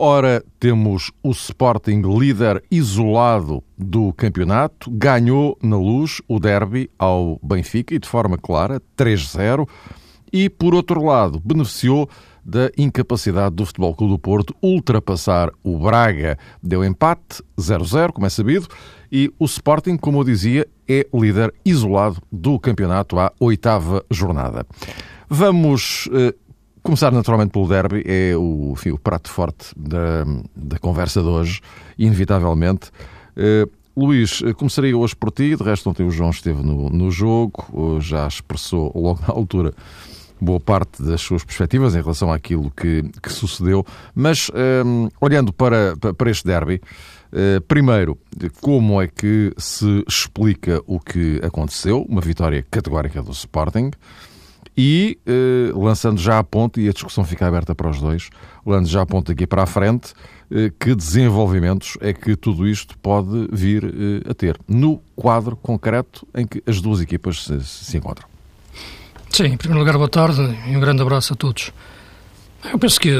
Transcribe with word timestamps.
Ora, 0.00 0.44
temos 0.60 1.10
o 1.24 1.32
Sporting 1.32 2.02
líder 2.02 2.62
isolado 2.70 3.64
do 3.76 4.12
campeonato. 4.12 4.88
Ganhou 4.92 5.58
na 5.60 5.76
luz 5.76 6.22
o 6.28 6.38
derby 6.38 6.88
ao 6.96 7.40
Benfica 7.42 7.96
e 7.96 7.98
de 7.98 8.08
forma 8.08 8.38
clara, 8.38 8.80
3-0. 8.96 9.68
E, 10.32 10.48
por 10.48 10.72
outro 10.72 11.04
lado, 11.04 11.42
beneficiou 11.44 12.08
da 12.44 12.70
incapacidade 12.78 13.56
do 13.56 13.66
Futebol 13.66 13.92
Clube 13.92 14.12
do 14.12 14.18
Porto 14.20 14.54
ultrapassar 14.62 15.50
o 15.64 15.76
Braga. 15.76 16.38
Deu 16.62 16.84
empate, 16.84 17.42
0-0, 17.58 18.12
como 18.12 18.24
é 18.24 18.30
sabido, 18.30 18.68
e 19.10 19.34
o 19.36 19.46
Sporting, 19.46 19.96
como 19.96 20.20
eu 20.20 20.24
dizia, 20.24 20.64
é 20.88 21.08
líder 21.12 21.52
isolado 21.64 22.22
do 22.30 22.56
campeonato 22.60 23.18
à 23.18 23.32
oitava 23.40 24.04
jornada. 24.12 24.64
Vamos 25.28 26.08
eh, 26.12 26.34
começar 26.88 27.12
naturalmente 27.12 27.50
pelo 27.50 27.68
derby, 27.68 28.02
é 28.06 28.34
o, 28.34 28.72
enfim, 28.72 28.92
o 28.92 28.98
prato 28.98 29.28
forte 29.28 29.74
da, 29.76 30.24
da 30.56 30.78
conversa 30.78 31.20
de 31.20 31.28
hoje, 31.28 31.60
inevitavelmente. 31.98 32.90
Eh, 33.36 33.68
Luís, 33.94 34.40
eh, 34.42 34.54
começaria 34.54 34.96
hoje 34.96 35.14
por 35.14 35.30
ti, 35.30 35.54
de 35.54 35.62
resto 35.62 35.90
ontem 35.90 36.06
o 36.06 36.10
João 36.10 36.30
esteve 36.30 36.62
no, 36.62 36.88
no 36.88 37.10
jogo, 37.10 37.98
já 38.00 38.26
expressou 38.26 38.90
logo 38.94 39.20
na 39.20 39.34
altura 39.34 39.74
boa 40.40 40.58
parte 40.58 41.02
das 41.02 41.20
suas 41.20 41.44
perspectivas 41.44 41.94
em 41.94 42.00
relação 42.00 42.32
àquilo 42.32 42.72
que, 42.74 43.02
que 43.22 43.30
sucedeu, 43.30 43.84
mas 44.14 44.50
um, 44.86 45.10
olhando 45.20 45.52
para, 45.52 45.94
para 46.16 46.30
este 46.30 46.46
derby, 46.46 46.80
uh, 47.32 47.60
primeiro, 47.68 48.16
como 48.62 49.02
é 49.02 49.08
que 49.08 49.52
se 49.58 50.02
explica 50.08 50.82
o 50.86 50.98
que 50.98 51.38
aconteceu, 51.44 52.00
uma 52.08 52.22
vitória 52.22 52.64
categórica 52.70 53.20
do 53.20 53.32
Sporting, 53.32 53.90
e 54.80 55.18
uh, 55.26 55.82
lançando 55.82 56.20
já 56.20 56.38
a 56.38 56.44
ponte, 56.44 56.80
e 56.80 56.88
a 56.88 56.92
discussão 56.92 57.24
fica 57.24 57.44
aberta 57.44 57.74
para 57.74 57.90
os 57.90 58.00
dois, 58.00 58.30
lançando 58.64 58.88
já 58.88 59.02
a 59.02 59.06
ponte 59.06 59.32
aqui 59.32 59.44
para 59.44 59.64
a 59.64 59.66
frente, 59.66 60.12
uh, 60.12 60.72
que 60.78 60.94
desenvolvimentos 60.94 61.98
é 62.00 62.12
que 62.12 62.36
tudo 62.36 62.64
isto 62.64 62.96
pode 62.98 63.48
vir 63.50 63.84
a 64.30 64.32
ter 64.32 64.56
no 64.68 65.02
quadro 65.16 65.56
concreto 65.56 66.24
em 66.32 66.46
que 66.46 66.62
as 66.64 66.80
duas 66.80 67.00
equipas 67.00 67.42
se, 67.42 67.60
se 67.64 67.96
encontram? 67.96 68.28
Sim, 69.30 69.46
em 69.46 69.56
primeiro 69.56 69.80
lugar, 69.80 69.96
boa 69.96 70.08
tarde 70.08 70.40
e 70.68 70.76
um 70.76 70.80
grande 70.80 71.02
abraço 71.02 71.32
a 71.32 71.36
todos. 71.36 71.72
Eu 72.64 72.78
penso 72.78 73.00
que 73.00 73.12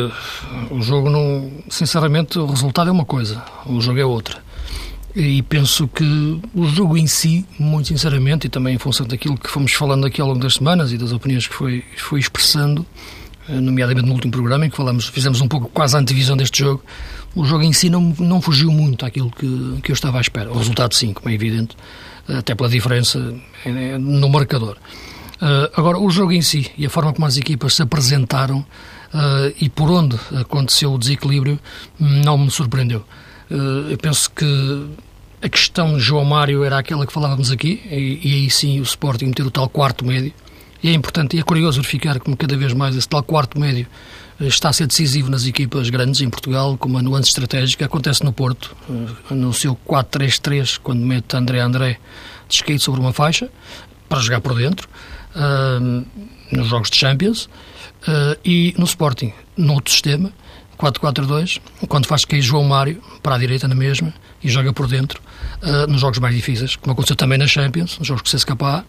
o 0.71 0.81
jogo 0.81 1.11
não. 1.11 1.51
Sinceramente, 1.69 2.39
o 2.39 2.47
resultado 2.47 2.89
é 2.89 2.93
uma 2.93 3.05
coisa, 3.05 3.43
o 3.67 3.81
jogo 3.81 3.99
é 3.99 4.05
outra. 4.05 4.48
E 5.17 5.43
penso 5.43 5.89
que 5.89 6.05
o 6.55 6.67
jogo 6.67 6.97
em 6.97 7.07
si, 7.07 7.45
muito 7.59 7.89
sinceramente, 7.89 8.47
e 8.47 8.51
também 8.51 8.75
em 8.75 8.79
função 8.79 9.07
daquilo 9.07 9.37
que 9.37 9.51
fomos 9.51 9.73
falando 9.73 10.07
aqui 10.07 10.21
ao 10.21 10.29
longo 10.29 10.41
das 10.41 10.55
semanas 10.55 10.93
e 10.93 10.99
das 10.99 11.13
opiniões 11.13 11.47
que 11.47 11.55
foi, 11.55 11.83
foi 11.97 12.21
expressando, 12.21 12.87
eh, 13.49 13.59
nomeadamente 13.61 14.07
no 14.07 14.13
último 14.13 14.33
programa, 14.33 14.67
em 14.67 14.71
que 14.71 14.77
falamos, 14.77 15.07
fizemos 15.09 15.41
um 15.41 15.49
pouco 15.49 15.69
quase 15.69 15.97
a 15.97 16.01
antevisão 16.01 16.37
deste 16.37 16.61
jogo, 16.61 16.85
o 17.35 17.45
jogo 17.45 17.65
em 17.65 17.73
si 17.73 17.89
não, 17.89 18.15
não 18.19 18.41
fugiu 18.41 18.71
muito 18.71 19.07
àquilo 19.07 19.31
que, 19.31 19.81
que 19.83 19.91
eu 19.91 19.95
estava 19.95 20.19
à 20.19 20.21
espera. 20.21 20.51
O 20.51 20.59
resultado, 20.59 20.95
sim, 20.95 21.13
como 21.13 21.31
é 21.31 21.35
evidente, 21.35 21.75
até 22.29 22.55
pela 22.55 22.69
diferença 22.69 23.35
eh, 23.65 23.99
no 23.99 24.29
marcador. 24.29 24.77
Uh, 25.41 25.71
agora, 25.77 25.99
o 25.99 26.11
jogo 26.11 26.33
em 26.33 26.43
si 26.43 26.71
e 26.77 26.85
a 26.85 26.91
forma 26.91 27.13
como 27.13 27.25
as 27.25 27.37
equipas 27.37 27.75
se 27.75 27.83
apresentaram 27.83 28.59
uh, 28.59 29.55
e 29.61 29.69
por 29.69 29.89
onde 29.89 30.19
aconteceu 30.37 30.93
o 30.93 30.99
desequilíbrio 30.99 31.61
não 31.99 32.37
me 32.37 32.51
surpreendeu. 32.51 33.05
Uh, 33.51 33.91
eu 33.91 33.99
penso 33.99 34.31
que 34.31 34.87
a 35.41 35.49
questão 35.49 35.97
de 35.97 36.01
João 36.01 36.25
Mário 36.25 36.65
era 36.65 36.79
aquela 36.79 37.07
que 37.07 37.13
falávamos 37.13 37.51
aqui, 37.51 37.81
e, 37.91 38.21
e, 38.23 38.35
aí 38.35 38.51
sim 38.51 38.81
o 38.81 38.83
Sporting 38.83 39.27
meter 39.27 39.47
o 39.47 39.51
tal 39.51 39.69
quarto 39.69 40.05
médio. 40.05 40.33
E 40.83 40.89
é 40.89 40.93
importante 40.93 41.37
e 41.37 41.41
é 41.41 41.43
curioso 41.43 41.81
verificar 41.81 42.21
como 42.21 42.37
cada 42.37 42.57
vez 42.57 42.73
mais 42.73 42.95
esse 42.95 43.09
tal 43.09 43.23
quarto 43.23 43.59
médio 43.59 43.87
está 44.41 44.69
a 44.69 44.73
ser 44.73 44.87
decisivo 44.87 45.29
nas 45.29 45.45
equipas 45.45 45.91
grandes 45.91 46.21
em 46.21 46.31
Portugal, 46.31 46.77
como 46.79 46.99
a 46.99 47.03
nuance 47.03 47.29
estratégica. 47.29 47.87
Acontece 47.87 48.23
no 48.23 48.33
Porto, 48.33 48.77
no 49.29 49.53
seu 49.53 49.77
4-3-3, 49.87 50.79
quando 50.81 51.01
mete 51.01 51.37
André 51.37 51.61
André 51.61 51.99
descaído 52.49 52.81
sobre 52.81 53.01
uma 53.01 53.13
faixa, 53.13 53.51
para 54.09 54.21
jogar 54.21 54.41
por 54.41 54.55
dentro 54.55 54.89
nos 56.51 56.69
jogos 56.69 56.91
de 56.91 56.97
Champions 56.97 57.49
e 58.45 58.75
no 58.79 58.85
Sporting, 58.85 59.33
no 59.57 59.75
outro 59.75 59.93
sistema, 59.93 60.33
4-4-2, 60.79 61.61
quando 61.89 62.07
faz 62.07 62.25
cair 62.25 62.41
João 62.41 62.65
Mário 62.65 63.03
para 63.23 63.35
a 63.35 63.39
direita 63.39 63.67
na 63.67 63.75
mesma 63.75 64.15
e 64.43 64.49
joga 64.49 64.73
por 64.73 64.87
dentro 64.87 65.21
uh, 65.63 65.91
nos 65.91 66.01
jogos 66.01 66.19
mais 66.19 66.35
difíceis, 66.35 66.77
como 66.77 66.93
aconteceu 66.93 67.17
também 67.17 67.37
na 67.37 67.47
Champions, 67.47 67.99
nos 67.99 68.07
jogos 68.07 68.23
com 68.23 68.37
o 68.37 68.39
CSKA 68.39 68.85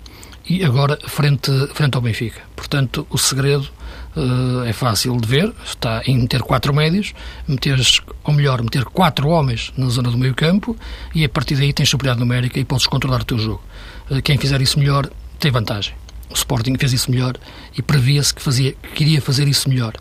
e 0.48 0.64
agora 0.64 0.98
frente, 1.08 1.52
frente 1.74 1.96
ao 1.96 2.02
Benfica. 2.02 2.42
Portanto, 2.56 3.06
o 3.10 3.18
segredo 3.18 3.68
uh, 4.16 4.64
é 4.66 4.74
fácil 4.74 5.18
de 5.18 5.28
ver, 5.28 5.54
está 5.66 6.02
em 6.06 6.18
meter 6.18 6.42
quatro 6.42 6.74
médios, 6.74 7.14
meter, 7.48 7.80
ou 8.24 8.34
melhor, 8.34 8.62
meter 8.62 8.86
quatro 8.86 9.28
homens 9.30 9.74
na 9.76 9.88
zona 9.90 10.12
do 10.12 10.18
meio 10.18 10.36
campo 10.36 10.76
e 11.14 11.26
a 11.26 11.30
partir 11.30 11.56
daí 11.56 11.74
tens 11.74 11.90
superioridade 11.90 12.20
numérica 12.20 12.60
e 12.60 12.66
podes 12.66 12.88
controlar 12.88 13.22
o 13.22 13.26
teu 13.26 13.40
jogo. 13.40 13.64
Uh, 14.10 14.22
quem 14.22 14.38
fizer 14.38 14.62
isso 14.62 14.78
melhor 14.80 15.10
tem 15.40 15.52
vantagem. 15.52 15.94
O 16.30 16.34
Sporting 16.36 16.76
fez 16.78 16.94
isso 16.94 17.10
melhor 17.10 17.36
e 17.76 17.82
previa-se 17.82 18.34
que, 18.34 18.42
fazia, 18.42 18.74
que 18.74 18.90
queria 18.90 19.22
fazer 19.22 19.48
isso 19.48 19.68
melhor. 19.68 19.94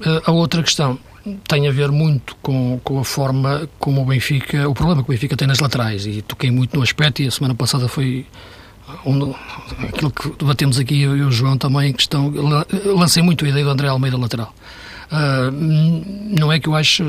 Uh, 0.00 0.22
a 0.24 0.32
outra 0.32 0.62
questão 0.62 0.98
tem 1.46 1.68
a 1.68 1.72
ver 1.72 1.90
muito 1.90 2.36
com, 2.42 2.80
com 2.82 2.98
a 2.98 3.04
forma 3.04 3.68
como 3.78 4.02
o 4.02 4.04
Benfica, 4.04 4.68
o 4.68 4.74
problema 4.74 5.02
que 5.02 5.10
o 5.10 5.12
Benfica 5.12 5.36
tem 5.36 5.46
nas 5.46 5.58
laterais, 5.58 6.06
e 6.06 6.22
toquei 6.22 6.50
muito 6.50 6.76
no 6.76 6.82
aspecto, 6.82 7.22
e 7.22 7.28
a 7.28 7.30
semana 7.30 7.54
passada 7.54 7.88
foi 7.88 8.26
um, 9.04 9.34
aquilo 9.88 10.10
que 10.10 10.30
debatemos 10.38 10.78
aqui, 10.78 11.02
eu 11.02 11.16
e 11.16 11.22
o 11.22 11.30
João 11.30 11.58
também, 11.58 11.92
questão, 11.92 12.32
lancei 12.84 13.22
muito 13.22 13.44
a 13.44 13.48
ideia 13.48 13.64
do 13.64 13.70
André 13.70 13.88
Almeida 13.88 14.16
lateral. 14.16 14.54
Uh, 15.10 15.50
não 16.38 16.52
é 16.52 16.60
que 16.60 16.68
eu 16.68 16.74
acho 16.74 17.02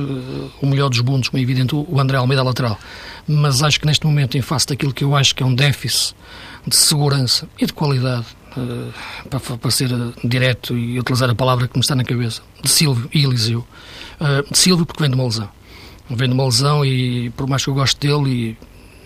o 0.61 0.65
melhor 0.65 0.89
dos 0.89 1.01
bundos, 1.01 1.27
como 1.29 1.39
é 1.39 1.43
evidente, 1.43 1.75
o 1.75 1.99
André 1.99 2.17
Almeida 2.17 2.43
lateral, 2.43 2.77
mas 3.27 3.61
acho 3.61 3.79
que 3.79 3.85
neste 3.85 4.05
momento, 4.05 4.37
em 4.37 4.41
face 4.41 4.67
daquilo 4.67 4.93
que 4.93 5.03
eu 5.03 5.15
acho 5.15 5.35
que 5.35 5.43
é 5.43 5.45
um 5.45 5.53
déficit 5.53 6.15
de 6.65 6.75
segurança 6.75 7.47
e 7.59 7.65
de 7.65 7.73
qualidade 7.73 8.25
uh, 8.55 8.93
para, 9.29 9.39
para, 9.57 9.71
ser 9.71 9.89
direto 10.23 10.77
e 10.77 10.99
utilizar 10.99 11.29
a 11.29 11.35
palavra 11.35 11.67
que 11.67 11.75
me 11.75 11.81
está 11.81 11.95
na 11.95 12.03
cabeça, 12.03 12.41
de 12.61 12.69
Silvio 12.69 13.09
e 13.13 13.23
Eliseu. 13.23 13.65
Uh, 14.19 14.51
de 14.51 14.57
Silvio 14.57 14.85
porque 14.85 15.01
vem 15.01 15.09
de 15.09 15.15
uma 15.15 15.25
lesão. 15.25 15.49
Vem 16.09 16.27
de 16.27 16.33
uma 16.33 16.45
lesão 16.45 16.85
e 16.85 17.29
por 17.31 17.47
mais 17.47 17.63
que 17.63 17.69
eu 17.69 17.73
goste 17.73 17.99
dele 17.99 18.29
e 18.29 18.57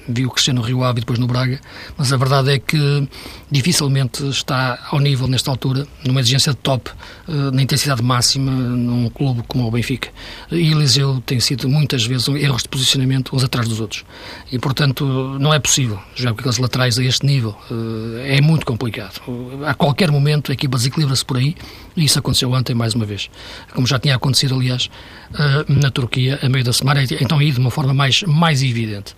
vi 0.07 0.25
o 0.25 0.29
Cristiano 0.29 0.61
Rio 0.61 0.83
Ave 0.83 0.99
depois 1.01 1.19
no 1.19 1.27
Braga, 1.27 1.59
mas 1.97 2.11
a 2.11 2.17
verdade 2.17 2.51
é 2.51 2.59
que 2.59 3.07
dificilmente 3.49 4.27
está 4.27 4.79
ao 4.91 4.99
nível 4.99 5.27
nesta 5.27 5.49
altura, 5.51 5.87
numa 6.03 6.19
exigência 6.19 6.51
de 6.51 6.57
top, 6.57 6.89
eh, 7.27 7.31
na 7.51 7.61
intensidade 7.61 8.01
máxima, 8.01 8.51
num 8.51 9.09
clube 9.09 9.43
como 9.47 9.67
o 9.67 9.71
Benfica. 9.71 10.09
E 10.51 10.71
Eliseu 10.71 11.21
tem 11.25 11.39
sido 11.39 11.69
muitas 11.69 12.05
vezes 12.05 12.27
erros 12.27 12.63
de 12.63 12.69
posicionamento 12.69 13.35
uns 13.35 13.43
atrás 13.43 13.67
dos 13.67 13.79
outros. 13.79 14.03
E 14.51 14.59
portanto 14.59 15.05
não 15.39 15.53
é 15.53 15.59
possível 15.59 15.99
jogar 16.15 16.33
com 16.33 16.39
aqueles 16.39 16.57
laterais 16.57 16.97
a 16.97 17.03
este 17.03 17.25
nível. 17.25 17.55
Eh, 17.71 18.37
é 18.37 18.41
muito 18.41 18.65
complicado. 18.65 19.21
A 19.65 19.73
qualquer 19.73 20.11
momento 20.11 20.51
a 20.51 20.53
equipa 20.53 20.77
desequilibra-se 20.77 21.23
por 21.23 21.37
aí 21.37 21.55
e 21.95 22.05
isso 22.05 22.17
aconteceu 22.19 22.51
ontem 22.51 22.73
mais 22.73 22.93
uma 22.93 23.05
vez. 23.05 23.29
Como 23.73 23.85
já 23.85 23.99
tinha 23.99 24.15
acontecido, 24.15 24.55
aliás, 24.55 24.89
eh, 25.37 25.65
na 25.67 25.91
Turquia, 25.91 26.39
a 26.41 26.49
meio 26.49 26.63
da 26.63 26.73
semana, 26.73 27.03
então 27.03 27.39
aí 27.39 27.51
de 27.51 27.59
uma 27.59 27.71
forma 27.71 27.93
mais, 27.93 28.23
mais 28.23 28.63
evidente. 28.63 29.13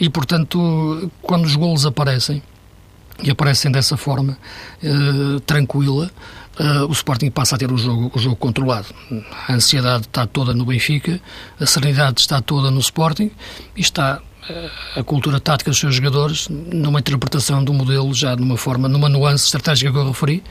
E 0.00 0.08
portanto, 0.10 1.10
quando 1.22 1.44
os 1.44 1.56
golos 1.56 1.86
aparecem, 1.86 2.42
e 3.22 3.30
aparecem 3.30 3.70
dessa 3.70 3.96
forma 3.96 4.36
uh, 4.82 5.40
tranquila, 5.40 6.10
uh, 6.58 6.86
o 6.86 6.92
Sporting 6.92 7.30
passa 7.30 7.56
a 7.56 7.58
ter 7.58 7.72
o 7.72 7.78
jogo, 7.78 8.10
o 8.14 8.18
jogo 8.18 8.36
controlado. 8.36 8.88
A 9.48 9.54
ansiedade 9.54 10.06
está 10.06 10.26
toda 10.26 10.52
no 10.52 10.64
Benfica, 10.66 11.20
a 11.58 11.66
serenidade 11.66 12.20
está 12.20 12.40
toda 12.40 12.70
no 12.70 12.78
Sporting 12.80 13.30
e 13.74 13.80
está 13.80 14.20
uh, 14.50 15.00
a 15.00 15.02
cultura 15.02 15.40
tática 15.40 15.70
dos 15.70 15.78
seus 15.78 15.94
jogadores 15.94 16.48
numa 16.48 17.00
interpretação 17.00 17.64
do 17.64 17.72
modelo 17.72 18.12
já 18.12 18.34
de 18.34 18.42
uma 18.42 18.56
forma, 18.56 18.88
numa 18.88 19.08
nuance 19.08 19.46
estratégica 19.46 19.90
que 19.90 19.98
eu 19.98 20.08
referi, 20.08 20.42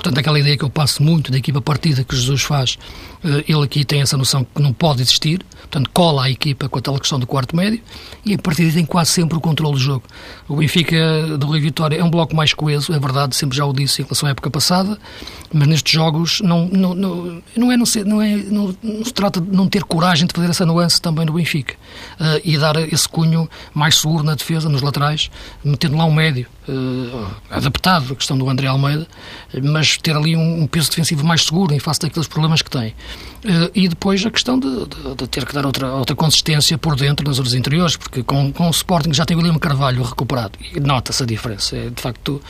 Portanto, 0.00 0.16
aquela 0.16 0.40
ideia 0.40 0.56
que 0.56 0.64
eu 0.64 0.70
passo 0.70 1.02
muito 1.02 1.30
da 1.30 1.36
equipa 1.36 1.60
partida 1.60 2.02
que 2.02 2.16
Jesus 2.16 2.40
faz, 2.40 2.78
eh, 3.22 3.44
ele 3.46 3.62
aqui 3.62 3.84
tem 3.84 4.00
essa 4.00 4.16
noção 4.16 4.42
que 4.42 4.62
não 4.62 4.72
pode 4.72 5.02
existir, 5.02 5.44
portanto, 5.60 5.90
cola 5.92 6.24
a 6.24 6.30
equipa 6.30 6.70
com 6.70 6.78
a 6.78 6.82
tal 6.82 6.98
questão 6.98 7.20
do 7.20 7.26
quarto 7.26 7.54
médio 7.54 7.82
e 8.24 8.32
a 8.32 8.38
partir 8.38 8.62
daí 8.62 8.72
tem 8.72 8.86
quase 8.86 9.10
sempre 9.10 9.36
o 9.36 9.40
controle 9.42 9.74
do 9.74 9.78
jogo. 9.78 10.02
O 10.48 10.56
Benfica 10.56 11.36
do 11.36 11.46
Rui 11.46 11.60
Vitória 11.60 11.98
é 11.98 12.02
um 12.02 12.08
bloco 12.08 12.34
mais 12.34 12.54
coeso, 12.54 12.94
é 12.94 12.98
verdade, 12.98 13.36
sempre 13.36 13.54
já 13.54 13.66
o 13.66 13.74
disse 13.74 14.00
em 14.00 14.04
relação 14.06 14.26
à 14.26 14.32
época 14.32 14.50
passada, 14.50 14.98
mas 15.52 15.68
nestes 15.68 15.92
jogos 15.92 16.40
não, 16.40 16.66
não, 16.68 16.94
não, 16.94 17.42
não, 17.54 17.70
é, 17.70 17.76
não, 17.76 17.84
se, 17.84 18.02
não, 18.02 18.22
é, 18.22 18.36
não, 18.36 18.74
não 18.82 19.04
se 19.04 19.12
trata 19.12 19.38
de 19.38 19.54
não 19.54 19.68
ter 19.68 19.84
coragem 19.84 20.26
de 20.26 20.32
fazer 20.32 20.48
essa 20.48 20.64
nuance 20.64 20.98
também 20.98 21.26
no 21.26 21.34
Benfica 21.34 21.74
uh, 22.18 22.40
e 22.42 22.56
dar 22.56 22.76
esse 22.90 23.06
cunho 23.06 23.50
mais 23.74 23.96
seguro 23.96 24.24
na 24.24 24.34
defesa, 24.34 24.66
nos 24.66 24.80
laterais, 24.80 25.30
metendo 25.62 25.98
lá 25.98 26.06
um 26.06 26.12
médio 26.14 26.46
adaptado 27.50 28.12
à 28.12 28.16
questão 28.16 28.36
do 28.36 28.48
André 28.48 28.66
Almeida, 28.66 29.06
mas 29.62 29.96
ter 29.96 30.14
ali 30.14 30.36
um, 30.36 30.62
um, 30.62 30.66
peso 30.66 30.90
defensivo 30.90 31.24
mais 31.24 31.44
seguro 31.44 31.74
em 31.74 31.78
face 31.78 32.00
daqueles 32.00 32.28
problemas 32.28 32.62
que 32.62 32.70
tem. 32.70 32.90
Uh, 33.44 33.70
e 33.74 33.88
depois 33.88 34.24
a 34.24 34.30
questão 34.30 34.58
de, 34.58 34.68
de, 34.68 35.14
de, 35.16 35.26
ter 35.26 35.46
que 35.46 35.54
dar 35.54 35.64
outra, 35.64 35.92
outra 35.94 36.14
consistência 36.14 36.76
por 36.76 36.94
dentro 36.94 37.26
nas 37.26 37.38
horas 37.38 37.54
interiores, 37.54 37.96
porque 37.96 38.22
com, 38.22 38.52
com 38.52 38.66
o 38.66 38.70
Sporting 38.70 39.12
já 39.14 39.24
tem 39.24 39.36
o 39.36 39.40
William 39.40 39.58
Carvalho 39.58 40.02
recuperado 40.02 40.58
nota-se 40.80 41.22
a 41.22 41.26
diferença. 41.26 41.76
É, 41.76 41.90
de 41.90 42.00
facto, 42.00 42.40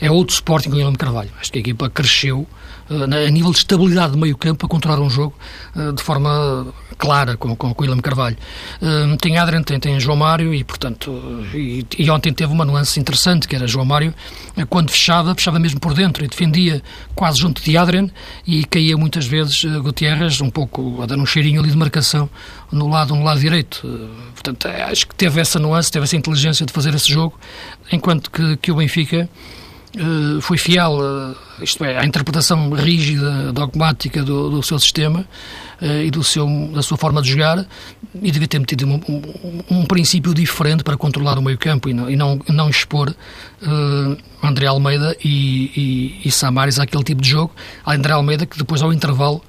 é 0.00 0.10
outro 0.10 0.34
Sporting 0.34 0.70
com 0.70 0.76
o 0.76 0.78
William 0.78 0.94
Carvalho. 0.94 1.30
Acho 1.40 1.52
que 1.52 1.58
a 1.58 1.60
equipa 1.60 1.88
cresceu 1.88 2.46
a 2.90 3.30
nível 3.30 3.52
de 3.52 3.58
estabilidade 3.58 4.12
de 4.12 4.18
meio 4.18 4.36
campo 4.36 4.66
a 4.66 4.68
controlar 4.68 5.00
um 5.00 5.08
jogo 5.08 5.34
uh, 5.76 5.92
de 5.92 6.02
forma 6.02 6.66
clara 6.98 7.36
com, 7.36 7.54
com, 7.54 7.72
com 7.72 7.82
o 7.82 7.86
William 7.86 8.00
Carvalho. 8.02 8.36
tem 9.20 9.38
Adrian, 9.38 9.62
tem, 9.62 9.80
tem 9.80 9.98
João 9.98 10.16
Mário 10.16 10.52
e, 10.52 10.62
portanto, 10.62 11.10
e, 11.54 11.86
e 11.98 12.10
ontem 12.10 12.30
teve 12.30 12.52
uma 12.52 12.64
nuance 12.64 13.00
interessante, 13.00 13.48
que 13.48 13.56
era 13.56 13.66
João 13.66 13.86
Mário, 13.86 14.12
quando 14.68 14.90
fechava, 14.90 15.34
fechava 15.34 15.58
mesmo 15.58 15.80
por 15.80 15.94
dentro 15.94 16.22
e 16.22 16.28
defendia 16.28 16.82
quase 17.14 17.38
junto 17.38 17.62
de 17.62 17.74
Adrian 17.76 18.10
e 18.46 18.64
caía 18.64 18.98
muitas 18.98 19.26
vezes 19.26 19.64
Gutierrez 19.64 20.42
um 20.42 20.50
pouco 20.50 21.00
a 21.02 21.06
dar 21.06 21.16
um 21.16 21.24
cheirinho 21.24 21.60
ali 21.60 21.70
de 21.70 21.76
marcação 21.76 22.28
no 22.70 22.88
lado, 22.88 23.14
no 23.14 23.22
lado 23.22 23.40
direito. 23.40 23.86
Portanto, 24.34 24.68
eh, 24.68 24.82
acho 24.82 25.06
que 25.06 25.14
teve 25.14 25.40
essa 25.40 25.58
nuance, 25.58 25.90
teve 25.90 26.04
essa 26.04 26.16
inteligência 26.16 26.64
de 26.64 26.72
fazer 26.72 26.94
esse 26.94 27.10
jogo, 27.10 27.38
enquanto 27.90 28.30
que, 28.30 28.56
que 28.56 28.72
o 28.72 28.76
Benfica 28.76 29.28
uh, 29.96 30.40
foi 30.40 30.58
fiel, 30.58 30.98
isto 31.60 31.84
é, 31.84 31.98
à 31.98 32.04
interpretação 32.04 32.70
rígida, 32.70 33.52
dogmática 33.52 34.22
do, 34.22 34.50
do 34.50 34.62
seu 34.62 34.78
sistema 34.78 35.24
e 36.04 36.10
do 36.10 36.22
seu, 36.22 36.46
da 36.74 36.82
sua 36.82 36.98
forma 36.98 37.22
de 37.22 37.30
jogar 37.30 37.66
e 38.14 38.30
devia 38.30 38.48
ter 38.48 38.58
metido 38.58 38.86
um, 38.86 39.00
um, 39.08 39.78
um 39.78 39.86
princípio 39.86 40.34
diferente 40.34 40.82
para 40.82 40.96
controlar 40.96 41.38
o 41.38 41.42
meio 41.42 41.56
campo 41.56 41.88
e 41.88 41.94
não, 41.94 42.10
e 42.10 42.16
não, 42.16 42.38
não 42.48 42.68
expor 42.68 43.10
uh, 43.10 44.16
André 44.42 44.66
Almeida 44.66 45.16
e, 45.24 46.18
e, 46.22 46.28
e 46.28 46.30
Samaris 46.30 46.78
àquele 46.78 47.04
tipo 47.04 47.22
de 47.22 47.28
jogo. 47.28 47.54
André 47.86 48.12
Almeida, 48.12 48.46
que 48.46 48.58
depois 48.58 48.82
ao 48.82 48.92
intervalo 48.92 49.42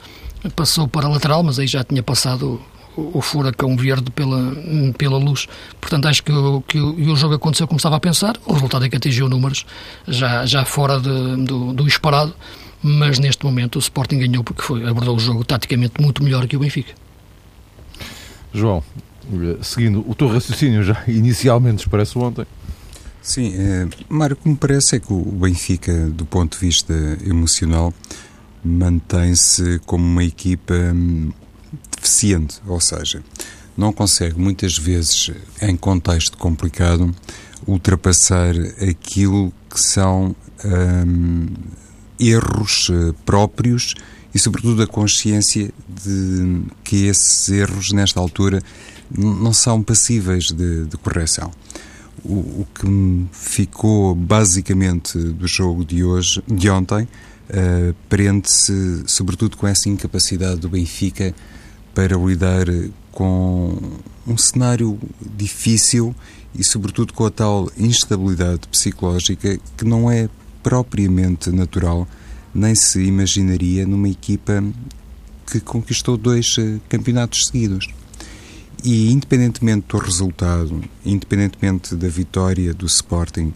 passou 0.55 0.87
para 0.87 1.05
a 1.05 1.09
lateral, 1.09 1.43
mas 1.43 1.59
aí 1.59 1.67
já 1.67 1.83
tinha 1.83 2.01
passado 2.01 2.61
o, 2.95 3.21
furacão 3.21 3.75
verde 3.75 4.11
pela, 4.11 4.55
pela 4.97 5.17
luz. 5.17 5.47
Portanto, 5.79 6.07
acho 6.07 6.23
que, 6.23 6.31
o, 6.31 6.61
que 6.61 6.79
o, 6.79 7.11
o 7.11 7.15
jogo 7.15 7.35
aconteceu 7.35 7.67
como 7.67 7.77
estava 7.77 7.95
a 7.95 7.99
pensar. 7.99 8.37
O 8.45 8.53
resultado 8.53 8.85
é 8.85 8.89
que 8.89 8.95
atingiu 8.95 9.29
números 9.29 9.65
já, 10.07 10.45
já 10.45 10.65
fora 10.65 10.99
de, 10.99 11.45
do, 11.45 11.73
do 11.73 11.87
esperado, 11.87 12.33
mas 12.81 13.19
neste 13.19 13.45
momento 13.45 13.75
o 13.77 13.79
Sporting 13.79 14.19
ganhou 14.19 14.43
porque 14.43 14.61
foi, 14.61 14.87
abordou 14.87 15.15
o 15.15 15.19
jogo 15.19 15.43
taticamente 15.43 16.01
muito 16.01 16.23
melhor 16.23 16.47
que 16.47 16.55
o 16.55 16.59
Benfica. 16.59 16.93
João, 18.53 18.83
seguindo 19.61 20.03
o 20.07 20.13
teu 20.13 20.27
raciocínio 20.27 20.83
já 20.83 21.03
inicialmente 21.07 21.83
expresso 21.83 22.19
ontem, 22.19 22.45
Sim, 23.21 23.53
é, 23.55 23.87
Mário, 24.09 24.35
o 24.35 24.43
que 24.43 24.49
me 24.49 24.55
parece 24.55 24.95
é 24.95 24.99
que 24.99 25.13
o 25.13 25.21
Benfica, 25.23 26.09
do 26.09 26.25
ponto 26.25 26.57
de 26.57 26.65
vista 26.65 26.93
emocional, 27.23 27.93
mantém-se 28.63 29.79
como 29.85 30.03
uma 30.03 30.23
equipa 30.23 30.73
hum, 30.73 31.31
deficiente, 32.01 32.59
ou 32.65 32.79
seja, 32.79 33.23
não 33.77 33.93
consegue 33.93 34.39
muitas 34.39 34.77
vezes, 34.77 35.31
em 35.61 35.75
contexto 35.75 36.37
complicado, 36.37 37.13
ultrapassar 37.67 38.53
aquilo 38.81 39.53
que 39.69 39.79
são 39.79 40.35
hum, 40.65 41.47
erros 42.19 42.89
eh, 42.91 43.13
próprios 43.25 43.93
e, 44.33 44.39
sobretudo, 44.39 44.81
a 44.81 44.87
consciência 44.87 45.71
de 45.87 46.61
que 46.83 47.05
esses 47.05 47.49
erros, 47.49 47.91
nesta 47.91 48.19
altura, 48.19 48.61
não 49.15 49.53
são 49.53 49.83
passíveis 49.83 50.45
de, 50.45 50.85
de 50.85 50.97
correção. 50.97 51.51
O, 52.23 52.33
o 52.33 52.67
que 52.73 53.27
ficou 53.31 54.15
basicamente 54.15 55.17
do 55.17 55.47
jogo 55.47 55.83
de 55.83 56.03
hoje, 56.03 56.41
de 56.47 56.69
ontem, 56.69 57.03
uh, 57.03 57.95
prende-se 58.07 59.03
sobretudo 59.05 59.57
com 59.57 59.67
essa 59.67 59.89
incapacidade 59.89 60.61
do 60.61 60.69
Benfica 60.69 61.33
para 61.93 62.15
lidar 62.17 62.65
com 63.11 63.77
um 64.27 64.37
cenário 64.37 64.97
difícil 65.37 66.15
e 66.53 66.63
sobretudo 66.63 67.13
com 67.13 67.25
a 67.25 67.31
tal 67.31 67.71
instabilidade 67.77 68.67
psicológica 68.67 69.59
que 69.77 69.85
não 69.85 70.11
é 70.11 70.29
propriamente 70.61 71.49
natural, 71.49 72.07
nem 72.53 72.75
se 72.75 73.01
imaginaria 73.01 73.85
numa 73.85 74.09
equipa 74.09 74.63
que 75.45 75.59
conquistou 75.59 76.17
dois 76.17 76.55
eh, 76.59 76.79
campeonatos 76.87 77.47
seguidos. 77.47 77.87
E 78.83 79.11
independentemente 79.11 79.87
do 79.87 79.97
resultado, 79.97 80.83
independentemente 81.05 81.95
da 81.95 82.07
vitória 82.07 82.73
do 82.73 82.85
Sporting, 82.85 83.53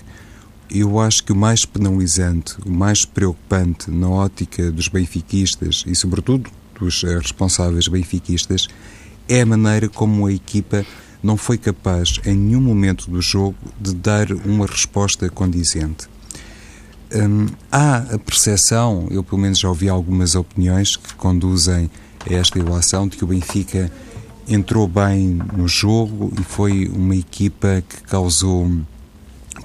eu 0.69 0.99
acho 0.99 1.23
que 1.23 1.31
o 1.31 1.35
mais 1.35 1.65
penalizante, 1.65 2.55
o 2.65 2.69
mais 2.69 3.05
preocupante 3.05 3.89
na 3.89 4.09
ótica 4.09 4.71
dos 4.71 4.87
benfiquistas 4.87 5.83
e, 5.87 5.95
sobretudo, 5.95 6.49
dos 6.79 7.03
responsáveis 7.03 7.87
benfiquistas, 7.87 8.67
é 9.27 9.41
a 9.41 9.45
maneira 9.45 9.89
como 9.89 10.27
a 10.27 10.33
equipa 10.33 10.85
não 11.21 11.35
foi 11.35 11.57
capaz, 11.57 12.19
em 12.25 12.35
nenhum 12.35 12.61
momento 12.61 13.09
do 13.09 13.21
jogo, 13.21 13.57
de 13.79 13.95
dar 13.95 14.31
uma 14.31 14.67
resposta 14.67 15.27
condizente. 15.29 16.07
Hum, 17.13 17.47
há 17.71 17.97
a 17.97 18.19
percepção, 18.19 19.07
eu 19.09 19.23
pelo 19.23 19.41
menos 19.41 19.59
já 19.59 19.69
ouvi 19.69 19.89
algumas 19.89 20.35
opiniões 20.35 20.95
que 20.95 21.13
conduzem 21.15 21.89
a 22.29 22.33
esta 22.33 22.59
ilação, 22.59 23.07
de 23.07 23.17
que 23.17 23.23
o 23.23 23.27
Benfica 23.27 23.91
entrou 24.47 24.87
bem 24.87 25.39
no 25.55 25.67
jogo 25.67 26.31
e 26.39 26.43
foi 26.43 26.87
uma 26.87 27.15
equipa 27.15 27.83
que 27.87 28.01
causou 28.03 28.69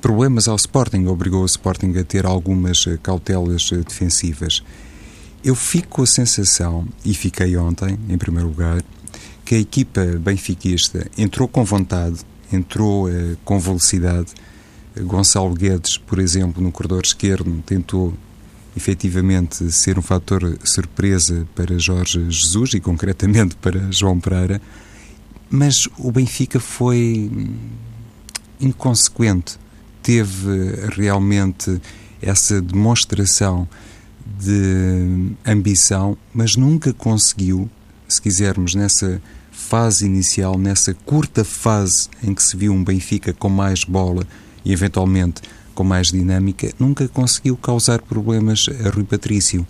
problemas 0.01 0.49
ao 0.49 0.57
Sporting, 0.57 1.07
obrigou 1.07 1.43
o 1.43 1.47
Sporting 1.47 1.93
a 1.99 2.05
ter 2.05 2.25
algumas 2.25 2.87
eh, 2.87 2.99
cautelas 3.03 3.71
eh, 3.73 3.77
defensivas. 3.77 4.63
Eu 5.43 5.55
fico 5.55 5.89
com 5.89 6.03
a 6.03 6.07
sensação, 6.07 6.87
e 7.05 7.15
fiquei 7.15 7.57
ontem, 7.57 7.99
em 8.09 8.19
primeiro 8.19 8.49
lugar, 8.49 8.83
que 9.45 9.55
a 9.55 9.59
equipa 9.59 10.05
benfiquista 10.21 11.11
entrou 11.17 11.49
com 11.49 11.65
vontade, 11.65 12.21
entrou 12.53 13.09
uh, 13.09 13.37
com 13.45 13.59
velocidade. 13.59 14.33
Gonçalo 15.01 15.55
Guedes, 15.55 15.97
por 15.97 16.19
exemplo, 16.19 16.63
no 16.63 16.71
corredor 16.71 17.03
esquerdo, 17.05 17.63
tentou 17.65 18.13
efetivamente 18.77 19.71
ser 19.73 19.99
um 19.99 20.03
fator 20.03 20.59
surpresa 20.63 21.47
para 21.55 21.79
Jorge 21.79 22.25
Jesus 22.31 22.75
e 22.75 22.81
concretamente 22.81 23.57
para 23.63 23.91
João 23.91 24.21
Pereira, 24.21 24.61
mas 25.49 25.89
o 25.99 26.13
Benfica 26.13 26.61
foi 26.61 27.31
inconsequente. 28.61 29.59
Teve 30.03 30.87
realmente 30.95 31.81
essa 32.23 32.61
demonstração 32.61 33.67
de 34.39 35.33
ambição, 35.45 36.17
mas 36.33 36.57
nunca 36.57 36.93
conseguiu, 36.93 37.71
se 38.09 38.21
quisermos, 38.21 38.75
nessa 38.75 39.21
fase 39.51 40.07
inicial, 40.07 40.59
nessa 40.59 40.95
curta 40.95 41.45
fase 41.45 42.09
em 42.23 42.35
que 42.35 42.43
se 42.43 42.57
viu 42.57 42.73
um 42.73 42.83
Benfica 42.83 43.33
com 43.33 43.49
mais 43.49 43.85
bola 43.85 44.27
e 44.65 44.73
eventualmente 44.73 45.43
com 45.75 45.85
mais 45.85 46.09
dinâmica, 46.09 46.73
nunca 46.79 47.07
conseguiu 47.09 47.57
causar 47.57 48.03
problemas 48.03 48.67
a 48.85 48.91
Rui 48.91 49.05
Patrício. 49.05 49.67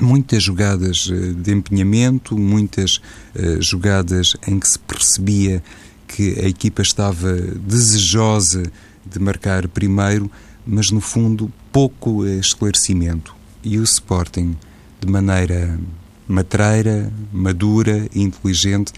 Muitas 0.00 0.42
jogadas 0.42 1.10
eh, 1.12 1.32
de 1.34 1.52
empenhamento, 1.52 2.38
muitas 2.38 2.96
uh, 3.34 3.60
jogadas 3.60 4.34
em 4.46 4.58
que 4.58 4.66
se 4.66 4.78
percebia 4.78 5.62
que 6.08 6.40
a 6.40 6.48
equipa 6.48 6.80
estava 6.80 7.32
desejosa 7.36 8.62
de 9.04 9.18
marcar 9.18 9.68
primeiro, 9.68 10.30
mas 10.66 10.90
no 10.90 11.00
fundo 11.00 11.52
pouco 11.70 12.26
esclarecimento. 12.26 13.39
E 13.62 13.78
o 13.78 13.82
Sporting, 13.82 14.56
de 15.00 15.10
maneira 15.10 15.78
matreira, 16.26 17.12
madura 17.32 18.08
e 18.14 18.22
inteligente, 18.22 18.92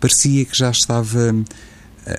parecia 0.00 0.44
que 0.44 0.56
já 0.56 0.70
estava 0.70 1.34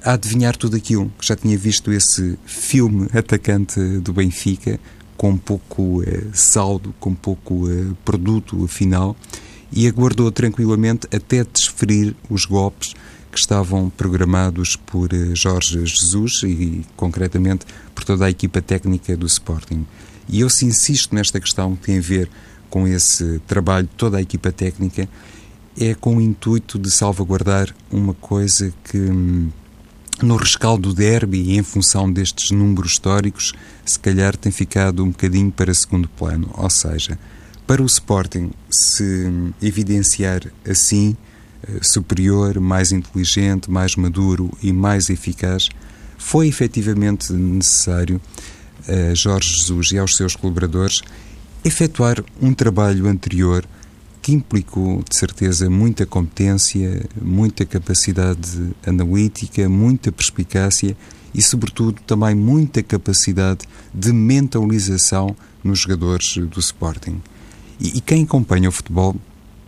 a 0.03 0.13
adivinhar 0.13 0.55
tudo 0.55 0.77
aquilo, 0.77 1.11
que 1.19 1.25
já 1.25 1.35
tinha 1.35 1.57
visto 1.57 1.91
esse 1.91 2.37
filme 2.45 3.07
atacante 3.13 3.79
do 3.99 4.13
Benfica, 4.13 4.79
com 5.17 5.37
pouco 5.37 6.03
eh, 6.03 6.27
saldo, 6.33 6.93
com 6.99 7.13
pouco 7.13 7.69
eh, 7.69 7.93
produto 8.03 8.67
final, 8.67 9.15
e 9.71 9.87
aguardou 9.87 10.31
tranquilamente 10.31 11.07
até 11.15 11.43
desferir 11.43 12.15
os 12.29 12.45
golpes 12.45 12.93
que 13.31 13.39
estavam 13.39 13.89
programados 13.89 14.75
por 14.75 15.13
eh, 15.13 15.35
Jorge 15.35 15.85
Jesus 15.85 16.41
e, 16.43 16.85
concretamente, 16.95 17.65
por 17.93 18.03
toda 18.03 18.25
a 18.25 18.29
equipa 18.29 18.61
técnica 18.61 19.15
do 19.15 19.25
Sporting. 19.27 19.85
E 20.31 20.39
eu 20.39 20.49
se 20.49 20.65
insisto 20.65 21.13
nesta 21.13 21.39
questão 21.39 21.75
que 21.75 21.83
tem 21.87 21.97
a 21.97 22.01
ver 22.01 22.29
com 22.69 22.87
esse 22.87 23.39
trabalho 23.45 23.85
de 23.85 23.93
toda 23.95 24.17
a 24.17 24.21
equipa 24.21 24.49
técnica, 24.49 25.07
é 25.77 25.93
com 25.93 26.17
o 26.17 26.21
intuito 26.21 26.79
de 26.79 26.89
salvaguardar 26.89 27.75
uma 27.91 28.13
coisa 28.13 28.73
que, 28.85 28.97
hum, 28.97 29.49
no 30.23 30.37
rescaldo 30.37 30.89
do 30.89 30.95
derby 30.95 31.41
e 31.41 31.57
em 31.57 31.63
função 31.63 32.11
destes 32.11 32.51
números 32.51 32.93
históricos, 32.93 33.53
se 33.85 33.99
calhar 33.99 34.37
tem 34.37 34.51
ficado 34.51 35.03
um 35.03 35.09
bocadinho 35.09 35.51
para 35.51 35.73
segundo 35.73 36.07
plano. 36.07 36.49
Ou 36.53 36.69
seja, 36.69 37.19
para 37.67 37.81
o 37.81 37.85
Sporting 37.85 38.51
se 38.69 39.29
evidenciar 39.61 40.41
assim, 40.65 41.15
eh, 41.63 41.79
superior, 41.81 42.59
mais 42.59 42.91
inteligente, 42.91 43.69
mais 43.69 43.95
maduro 43.95 44.49
e 44.63 44.71
mais 44.71 45.09
eficaz, 45.09 45.67
foi 46.17 46.47
efetivamente 46.47 47.33
necessário 47.33 48.21
a 48.87 49.13
Jorge 49.13 49.49
Jesus 49.57 49.91
e 49.91 49.97
aos 49.97 50.15
seus 50.15 50.35
colaboradores 50.35 51.01
efetuar 51.63 52.23
um 52.41 52.53
trabalho 52.53 53.07
anterior 53.07 53.65
que 54.21 54.31
implicou, 54.31 55.03
de 55.07 55.15
certeza, 55.15 55.69
muita 55.69 56.05
competência, 56.05 57.03
muita 57.19 57.65
capacidade 57.65 58.71
analítica, 58.85 59.67
muita 59.67 60.11
perspicácia 60.11 60.95
e, 61.33 61.41
sobretudo, 61.41 61.99
também 62.05 62.35
muita 62.35 62.83
capacidade 62.83 63.67
de 63.93 64.13
mentalização 64.13 65.35
nos 65.63 65.79
jogadores 65.79 66.37
do 66.37 66.59
Sporting. 66.59 67.19
E, 67.79 67.97
e 67.97 68.01
quem 68.01 68.23
acompanha 68.23 68.69
o 68.69 68.71
futebol 68.71 69.15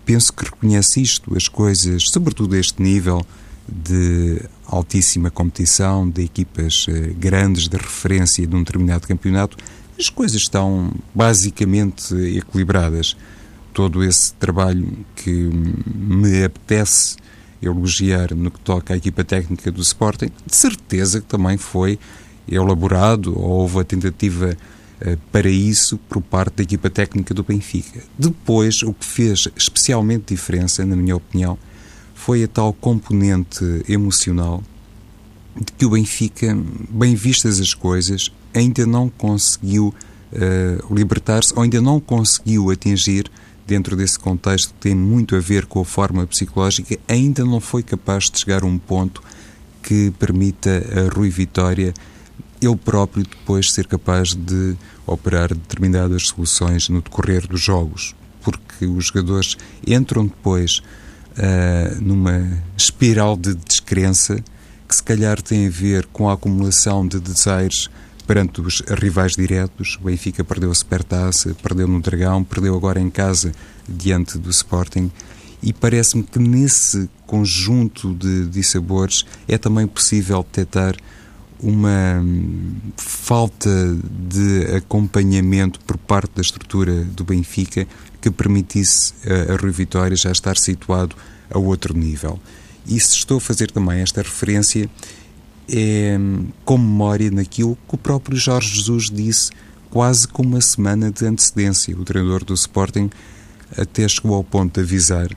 penso 0.05 0.31
que 0.33 0.45
reconhece 0.45 1.01
isto, 1.01 1.35
as 1.35 1.47
coisas, 1.47 2.05
sobretudo 2.11 2.55
este 2.55 2.81
nível 2.81 3.25
de 3.67 4.41
altíssima 4.65 5.29
competição, 5.29 6.09
de 6.09 6.23
equipas 6.23 6.85
eh, 6.89 7.13
grandes 7.17 7.67
de 7.67 7.77
referência 7.77 8.45
de 8.45 8.55
um 8.55 8.63
determinado 8.63 9.07
campeonato, 9.07 9.57
as 9.97 10.09
coisas 10.09 10.41
estão 10.41 10.91
basicamente 11.13 12.13
equilibradas. 12.15 13.15
Todo 13.73 14.03
esse 14.03 14.33
trabalho 14.33 15.05
que 15.15 15.31
me 15.31 16.43
apetece 16.43 17.15
elogiar 17.61 18.35
no 18.35 18.51
que 18.51 18.59
toca 18.59 18.93
à 18.93 18.97
equipa 18.97 19.23
técnica 19.23 19.71
do 19.71 19.81
Sporting, 19.81 20.29
de 20.45 20.55
certeza 20.55 21.21
que 21.21 21.27
também 21.27 21.57
foi 21.57 21.97
elaborado, 22.47 23.37
ou 23.37 23.61
houve 23.61 23.79
a 23.79 23.83
tentativa 23.83 24.57
eh, 25.01 25.17
para 25.31 25.49
isso 25.49 25.97
por 25.97 26.21
parte 26.21 26.57
da 26.57 26.63
equipa 26.63 26.89
técnica 26.89 27.33
do 27.33 27.43
Benfica. 27.43 28.01
Depois, 28.17 28.83
o 28.83 28.93
que 28.93 29.05
fez 29.05 29.47
especialmente 29.55 30.33
diferença, 30.33 30.85
na 30.85 30.95
minha 30.95 31.15
opinião, 31.15 31.57
foi 32.25 32.41
a 32.41 32.47
tal 32.47 32.71
componente 32.71 33.83
emocional 33.89 34.63
de 35.59 35.73
que 35.73 35.85
o 35.85 35.89
Benfica, 35.89 36.57
bem 36.89 37.15
vistas 37.15 37.59
as 37.59 37.73
coisas, 37.73 38.31
ainda 38.53 38.85
não 38.85 39.09
conseguiu 39.09 39.93
uh, 40.31 40.93
libertar-se 40.95 41.53
ou 41.53 41.63
ainda 41.63 41.81
não 41.81 41.99
conseguiu 41.99 42.71
atingir, 42.71 43.29
dentro 43.67 43.97
desse 43.97 44.17
contexto 44.17 44.69
que 44.69 44.79
tem 44.79 44.95
muito 44.95 45.35
a 45.35 45.39
ver 45.39 45.65
com 45.65 45.81
a 45.81 45.85
forma 45.85 46.25
psicológica, 46.25 46.97
ainda 47.09 47.43
não 47.43 47.59
foi 47.59 47.83
capaz 47.83 48.29
de 48.29 48.39
chegar 48.39 48.63
a 48.63 48.65
um 48.65 48.77
ponto 48.77 49.21
que 49.81 50.09
permita 50.11 50.81
a 50.95 51.13
Rui 51.13 51.29
Vitória 51.29 51.93
ele 52.61 52.77
próprio 52.77 53.25
depois 53.25 53.73
ser 53.73 53.85
capaz 53.85 54.33
de 54.33 54.77
operar 55.05 55.53
determinadas 55.53 56.27
soluções 56.27 56.87
no 56.87 57.01
decorrer 57.01 57.45
dos 57.45 57.59
jogos, 57.59 58.15
porque 58.41 58.85
os 58.85 59.07
jogadores 59.07 59.57
entram 59.85 60.25
depois 60.25 60.81
uh, 61.37 62.01
numa 62.01 62.61
espiral 62.77 63.35
de 63.35 63.53
descrença 63.55 64.43
que 64.87 64.95
se 64.95 65.03
calhar 65.03 65.41
tem 65.41 65.67
a 65.67 65.69
ver 65.69 66.05
com 66.07 66.29
a 66.29 66.33
acumulação 66.33 67.07
de 67.07 67.19
desejos 67.19 67.89
perante 68.27 68.61
os 68.61 68.81
rivais 68.99 69.33
diretos. 69.33 69.97
O 69.99 70.05
Benfica 70.05 70.43
perdeu 70.43 70.71
a 70.71 70.75
Supertaça, 70.75 71.55
perdeu 71.61 71.87
no 71.87 71.99
Dragão, 71.99 72.43
perdeu 72.43 72.75
agora 72.75 72.99
em 72.99 73.09
casa 73.09 73.51
diante 73.87 74.37
do 74.37 74.49
Sporting. 74.49 75.11
E 75.61 75.71
parece-me 75.71 76.23
que 76.23 76.39
nesse 76.39 77.09
conjunto 77.25 78.13
de 78.13 78.47
dissabores 78.47 79.25
é 79.47 79.57
também 79.57 79.87
possível 79.87 80.43
detectar 80.43 80.95
uma 81.59 82.21
falta 82.97 83.69
de 84.29 84.75
acompanhamento 84.75 85.79
por 85.79 85.97
parte 85.97 86.31
da 86.35 86.41
estrutura 86.41 87.05
do 87.05 87.23
Benfica 87.23 87.87
que 88.23 88.31
permitisse 88.31 89.13
a, 89.27 89.51
a 89.51 89.57
Rui 89.57 89.71
Vitória 89.71 90.15
já 90.15 90.31
estar 90.31 90.55
situado 90.55 91.13
a 91.51 91.59
outro 91.59 91.93
nível. 91.93 92.39
E 92.87 92.97
se 92.97 93.15
estou 93.15 93.37
a 93.37 93.41
fazer 93.41 93.69
também 93.69 93.99
esta 93.99 94.21
referência 94.21 94.89
é 95.69 96.17
com 96.63 96.77
memória 96.77 97.29
naquilo 97.29 97.77
que 97.87 97.95
o 97.95 97.97
próprio 97.97 98.37
Jorge 98.37 98.75
Jesus 98.75 99.09
disse 99.09 99.51
quase 99.89 100.25
com 100.27 100.41
uma 100.41 100.61
semana 100.61 101.11
de 101.11 101.25
antecedência. 101.25 101.97
O 101.97 102.05
treinador 102.05 102.45
do 102.45 102.53
Sporting 102.53 103.09
até 103.77 104.07
chegou 104.07 104.35
ao 104.35 104.43
ponto 104.43 104.73
de 104.73 104.81
avisar 104.81 105.29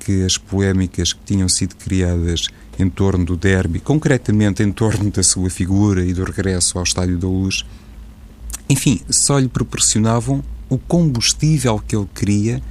que 0.00 0.24
as 0.24 0.36
polémicas 0.36 1.12
que 1.12 1.20
tinham 1.24 1.48
sido 1.48 1.76
criadas 1.76 2.48
em 2.78 2.90
torno 2.90 3.24
do 3.24 3.36
derby, 3.36 3.78
concretamente 3.78 4.62
em 4.62 4.72
torno 4.72 5.08
da 5.10 5.22
sua 5.22 5.48
figura 5.50 6.04
e 6.04 6.12
do 6.12 6.24
regresso 6.24 6.78
ao 6.78 6.84
Estádio 6.84 7.16
da 7.16 7.28
Luz, 7.28 7.64
enfim, 8.68 9.00
só 9.08 9.38
lhe 9.38 9.48
proporcionavam 9.48 10.42
o 10.68 10.78
combustível 10.78 11.78
que 11.78 11.96
ele 11.96 12.08
queria, 12.14 12.62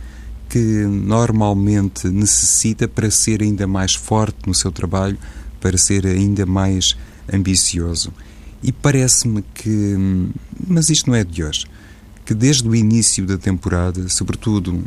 que 0.50 0.60
normalmente 0.86 2.08
necessita 2.10 2.88
para 2.88 3.10
ser 3.10 3.42
ainda 3.42 3.66
mais 3.66 3.96
forte 3.96 4.38
no 4.46 4.54
seu 4.54 4.72
trabalho, 4.72 5.18
para 5.60 5.78
ser 5.78 6.06
ainda 6.06 6.46
mais 6.46 6.96
ambicioso. 7.32 8.14
E 8.62 8.72
parece-me 8.72 9.44
que, 9.54 9.96
mas 10.68 10.90
isto 10.90 11.10
não 11.10 11.16
é 11.16 11.24
de 11.24 11.44
hoje, 11.44 11.66
que 12.26 12.34
desde 12.34 12.68
o 12.68 12.76
início 12.76 13.26
da 13.26 13.38
temporada, 13.38 14.08
sobretudo 14.10 14.84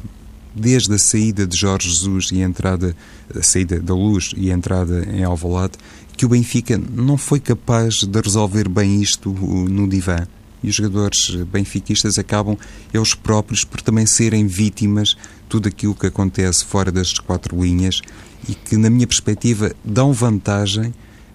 desde 0.55 0.95
a 0.95 0.99
saída 0.99 1.47
de 1.47 1.57
Jorge 1.57 1.91
Jesus 1.91 2.31
e 2.33 2.43
a 2.43 2.47
entrada, 2.47 2.97
a 3.35 3.43
saída 3.43 3.79
da 3.79 3.95
luz 3.95 4.33
e 4.37 4.51
a 4.51 4.55
entrada 4.55 5.07
em 5.13 5.23
Alvalade, 5.23 5.75
que 6.17 6.25
o 6.25 6.29
Benfica 6.31 6.79
não 6.79 7.19
foi 7.19 7.39
capaz 7.39 8.05
de 8.05 8.21
resolver 8.21 8.69
bem 8.69 9.03
isto 9.03 9.31
no 9.31 9.87
divã. 9.87 10.27
E 10.63 10.69
os 10.69 10.75
jogadores 10.75 11.31
benfiquistas 11.45 12.19
acabam, 12.19 12.57
eles 12.93 13.15
próprios, 13.15 13.65
por 13.65 13.81
também 13.81 14.07
serem 14.07 14.47
vítimas 14.47 15.17
tudo 15.49 15.69
aquilo 15.69 15.95
que 15.95 16.07
acontece 16.07 16.65
fora 16.65 16.91
das 16.91 17.15
quatro 17.19 17.63
linhas 17.63 18.01
e 18.49 18.55
que, 18.55 18.77
na 18.77 18.91
minha 18.91 19.07
perspectiva, 19.07 19.73
dão 19.85 20.13
vantagem 20.13 20.93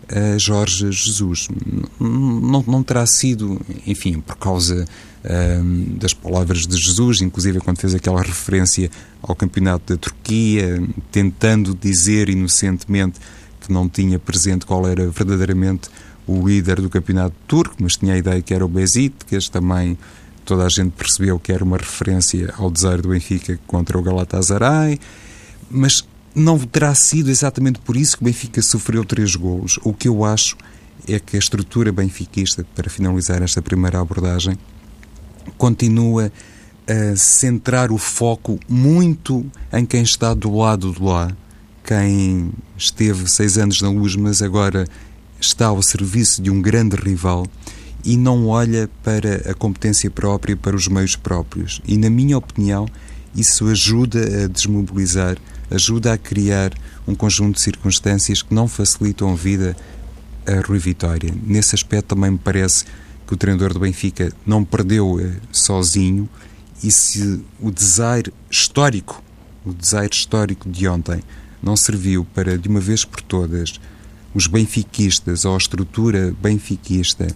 a 0.10 0.38
Jorge 0.38 0.92
Jesus. 0.92 1.48
Não, 2.00 2.63
não 2.68 2.84
terá 2.84 3.06
sido, 3.06 3.62
enfim, 3.88 4.20
por 4.20 4.36
causa 4.36 4.86
das 5.98 6.13
palavras 6.13 6.66
de 6.66 6.75
Jesus, 6.75 7.22
inclusive 7.22 7.60
quando 7.60 7.78
fez 7.78 7.94
aquela 7.94 8.22
referência 8.22 8.90
ao 9.22 9.36
campeonato 9.36 9.94
da 9.94 9.98
Turquia, 9.98 10.82
tentando 11.12 11.78
dizer 11.80 12.28
inocentemente 12.28 13.20
que 13.60 13.72
não 13.72 13.88
tinha 13.88 14.18
presente 14.18 14.66
qual 14.66 14.88
era 14.88 15.08
verdadeiramente 15.10 15.90
o 16.28 16.48
líder 16.48 16.82
do 16.82 16.90
campeonato 16.90 17.36
turco, 17.48 17.75
mas 17.80 17.96
tinha 17.96 18.13
a 18.13 18.18
ideia 18.18 18.42
que 18.42 18.54
era 18.54 18.66
o 18.66 18.68
Besiktas, 18.68 19.50
também 19.50 19.98
toda 20.46 20.66
a 20.66 20.70
gente 20.70 20.92
percebeu 20.92 21.40
que 21.40 21.51
era 21.51 21.63
uma 21.63 21.78
referência 21.78 22.54
ao 22.58 22.70
desejo 22.70 23.04
do 23.04 23.10
Benfica 23.10 23.60
contra 23.68 23.98
o 23.98 24.01
Galatasaray, 24.01 25.00
mas 25.70 26.06
não 26.34 26.58
terá 26.60 26.94
sido 26.96 27.30
exatamente 27.30 27.80
por 27.80 27.96
isso 27.96 28.18
que 28.18 28.24
o 28.24 28.25
Benfica 28.25 28.62
sofreu 28.62 29.04
três 29.04 29.36
golos. 29.36 29.80
O 29.84 29.94
que 29.94 30.08
eu 30.08 30.24
acho 30.24 30.56
é 31.08 31.20
que 31.20 31.36
a 31.36 31.40
estrutura 31.40 31.92
benfiquista, 31.92 32.66
para 32.75 32.90
finalizar 32.90 33.42
esta 33.42 33.62
primeira 33.62 34.00
abordagem, 34.00 34.58
continua 35.58 36.32
a 36.88 37.16
centrar 37.16 37.92
o 37.92 37.98
foco 37.98 38.60
muito 38.68 39.46
em 39.72 39.86
quem 39.86 40.04
está 40.04 40.34
do 40.34 40.56
lado 40.56 40.92
de 40.92 41.01
lá, 41.01 41.36
quem 41.84 42.51
esteve 42.78 43.30
seis 43.30 43.58
anos 43.58 43.82
na 43.82 43.90
luz, 43.90 44.16
mas 44.16 44.42
agora 44.42 44.86
está 45.42 45.68
ao 45.68 45.82
serviço 45.82 46.42
de 46.42 46.50
um 46.50 46.62
grande 46.62 46.96
rival 46.96 47.46
e 48.04 48.16
não 48.18 48.48
olha 48.48 48.90
para 49.04 49.50
a 49.50 49.54
competência 49.54 50.10
própria, 50.10 50.56
para 50.56 50.76
os 50.76 50.88
meios 50.88 51.16
próprios. 51.16 51.82
E, 51.86 51.98
na 51.98 52.10
minha 52.10 52.38
opinião, 52.38 52.88
isso 53.36 53.68
ajuda 53.68 54.44
a 54.44 54.48
desmobilizar, 54.48 55.38
ajuda 55.70 56.14
a 56.14 56.18
criar 56.18 56.72
um 57.08 57.16
conjunto 57.16 57.56
de 57.56 57.62
circunstâncias 57.62 58.42
que 58.42 58.54
não 58.54 58.68
facilitam 58.68 59.32
a 59.32 59.36
vida 59.36 59.76
a 60.46 60.66
Rui 60.66 60.80
Vitória. 60.80 61.34
Nesse 61.44 61.76
aspecto 61.76 62.16
também 62.16 62.32
me 62.32 62.38
parece 62.38 62.86
que 63.28 63.34
o 63.34 63.38
treinador 63.38 63.74
do 63.74 63.80
Benfica 63.80 64.34
não 64.46 64.64
perdeu 64.64 65.20
eh, 65.20 65.36
sozinho 65.52 66.28
e 66.84 66.92
se 66.92 67.42
o 67.60 67.72
desaire 67.72 68.34
histórico, 68.50 69.24
o 69.64 69.72
desaire 69.72 70.14
histórico 70.14 70.70
de 70.70 70.88
ontem, 70.88 71.22
não 71.62 71.76
serviu 71.76 72.26
para, 72.34 72.58
de 72.58 72.68
uma 72.68 72.80
vez 72.80 73.06
por 73.06 73.22
todas, 73.22 73.80
os 74.34 74.48
benfiquistas 74.48 75.46
ou 75.46 75.56
a 75.56 75.58
estrutura 75.58 76.34
benfiquista 76.42 77.28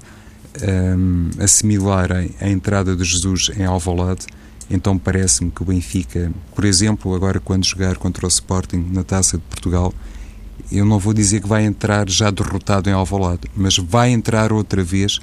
um, 0.63 1.29
assimilarem 1.39 2.31
a 2.39 2.49
entrada 2.49 2.95
de 2.95 3.03
Jesus 3.03 3.51
em 3.57 3.65
Alvalade, 3.65 4.25
então 4.69 4.97
parece-me 4.97 5.51
que 5.51 5.61
o 5.61 5.65
Benfica, 5.65 6.31
por 6.53 6.65
exemplo, 6.65 7.13
agora 7.13 7.39
quando 7.39 7.65
jogar 7.65 7.97
contra 7.97 8.25
o 8.25 8.29
Sporting 8.29 8.87
na 8.91 9.03
Taça 9.03 9.37
de 9.37 9.43
Portugal, 9.43 9.93
eu 10.71 10.85
não 10.85 10.97
vou 10.97 11.13
dizer 11.13 11.41
que 11.41 11.47
vai 11.47 11.63
entrar 11.63 12.09
já 12.09 12.31
derrotado 12.31 12.89
em 12.89 12.93
Alvalade, 12.93 13.43
mas 13.55 13.77
vai 13.77 14.09
entrar 14.09 14.51
outra 14.51 14.83
vez 14.83 15.19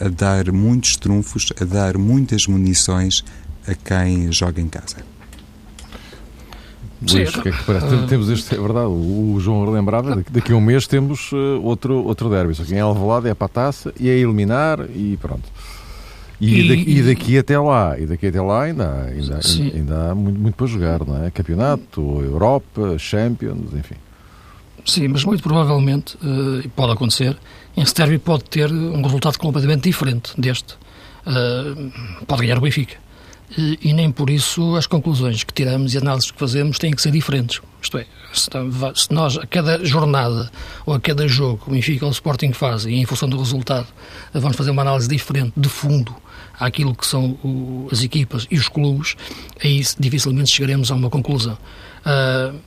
a 0.00 0.08
dar 0.08 0.52
muitos 0.52 0.96
trunfos, 0.96 1.52
a 1.60 1.64
dar 1.64 1.98
muitas 1.98 2.46
munições 2.46 3.24
a 3.66 3.74
quem 3.74 4.30
joga 4.30 4.60
em 4.60 4.68
casa. 4.68 4.96
Luís, 7.00 7.34
o 7.34 7.42
que 7.42 7.48
é 7.48 7.52
que 7.52 7.64
parece? 7.64 7.86
Uh... 7.86 8.06
Temos 8.06 8.28
este, 8.28 8.54
é 8.54 8.58
verdade, 8.58 8.88
o 8.88 9.36
João 9.38 9.70
lembrava, 9.70 10.22
daqui 10.30 10.52
a 10.52 10.56
um 10.56 10.60
mês 10.60 10.86
temos 10.86 11.30
uh, 11.32 11.60
outro, 11.62 12.04
outro 12.04 12.28
derby, 12.28 12.54
só 12.54 12.64
que 12.64 12.74
em 12.74 12.80
Alvalade 12.80 13.28
é 13.28 13.34
para 13.34 13.46
a 13.46 13.48
taça 13.48 13.92
e 13.98 14.08
é 14.08 14.18
eliminar 14.18 14.80
e 14.94 15.16
pronto. 15.20 15.48
E, 16.40 16.60
e, 16.60 16.68
daqui, 16.68 16.90
e, 16.90 17.02
daqui, 17.02 17.38
até 17.38 17.58
lá, 17.58 17.98
e 17.98 18.06
daqui 18.06 18.26
até 18.28 18.40
lá 18.40 18.62
ainda, 18.62 19.06
ainda, 19.06 19.40
ainda, 19.44 19.76
ainda 19.76 20.10
há 20.10 20.14
muito, 20.14 20.38
muito, 20.38 20.54
para 20.54 20.66
jogar, 20.66 21.04
não 21.04 21.24
é? 21.24 21.30
Campeonato, 21.30 22.00
Europa, 22.00 22.96
Champions, 22.98 23.74
enfim. 23.74 23.96
Sim, 24.84 25.08
mas 25.08 25.24
muito 25.24 25.42
provavelmente, 25.42 26.16
uh, 26.16 26.68
pode 26.70 26.92
acontecer, 26.92 27.36
em 27.76 27.84
derby 27.84 28.18
pode 28.18 28.44
ter 28.44 28.72
um 28.72 29.02
resultado 29.02 29.36
completamente 29.36 29.82
diferente 29.82 30.32
deste. 30.38 30.74
Uh, 31.26 31.92
pode 32.26 32.42
ganhar 32.42 32.58
o 32.58 32.60
Benfica 32.60 32.96
e, 33.56 33.92
nem 33.92 34.10
por 34.10 34.28
isso 34.28 34.76
as 34.76 34.86
conclusões 34.86 35.42
que 35.42 35.52
tiramos 35.52 35.94
e 35.94 35.98
análises 35.98 36.30
que 36.30 36.38
fazemos 36.38 36.78
têm 36.78 36.90
que 36.92 37.00
ser 37.00 37.10
diferentes. 37.10 37.60
Isto 37.80 37.98
é, 37.98 38.06
se 38.32 39.12
nós 39.12 39.38
a 39.38 39.46
cada 39.46 39.84
jornada 39.84 40.50
ou 40.84 40.94
a 40.94 41.00
cada 41.00 41.26
jogo 41.26 41.62
o 41.66 41.70
Benfica 41.70 42.04
ou 42.04 42.10
o 42.10 42.12
Sporting 42.12 42.52
fazem 42.52 42.96
e 42.96 43.00
em 43.00 43.06
função 43.06 43.28
do 43.28 43.38
resultado 43.38 43.86
vamos 44.34 44.56
fazer 44.56 44.70
uma 44.70 44.82
análise 44.82 45.08
diferente 45.08 45.52
de 45.56 45.68
fundo 45.68 46.14
àquilo 46.58 46.94
que 46.94 47.06
são 47.06 47.38
o, 47.42 47.88
as 47.90 48.02
equipas 48.02 48.46
e 48.50 48.56
os 48.56 48.68
clubes, 48.68 49.16
aí 49.62 49.80
dificilmente 49.98 50.52
chegaremos 50.52 50.90
a 50.90 50.94
uma 50.94 51.08
conclusão. 51.08 51.56
Uh, 52.00 52.58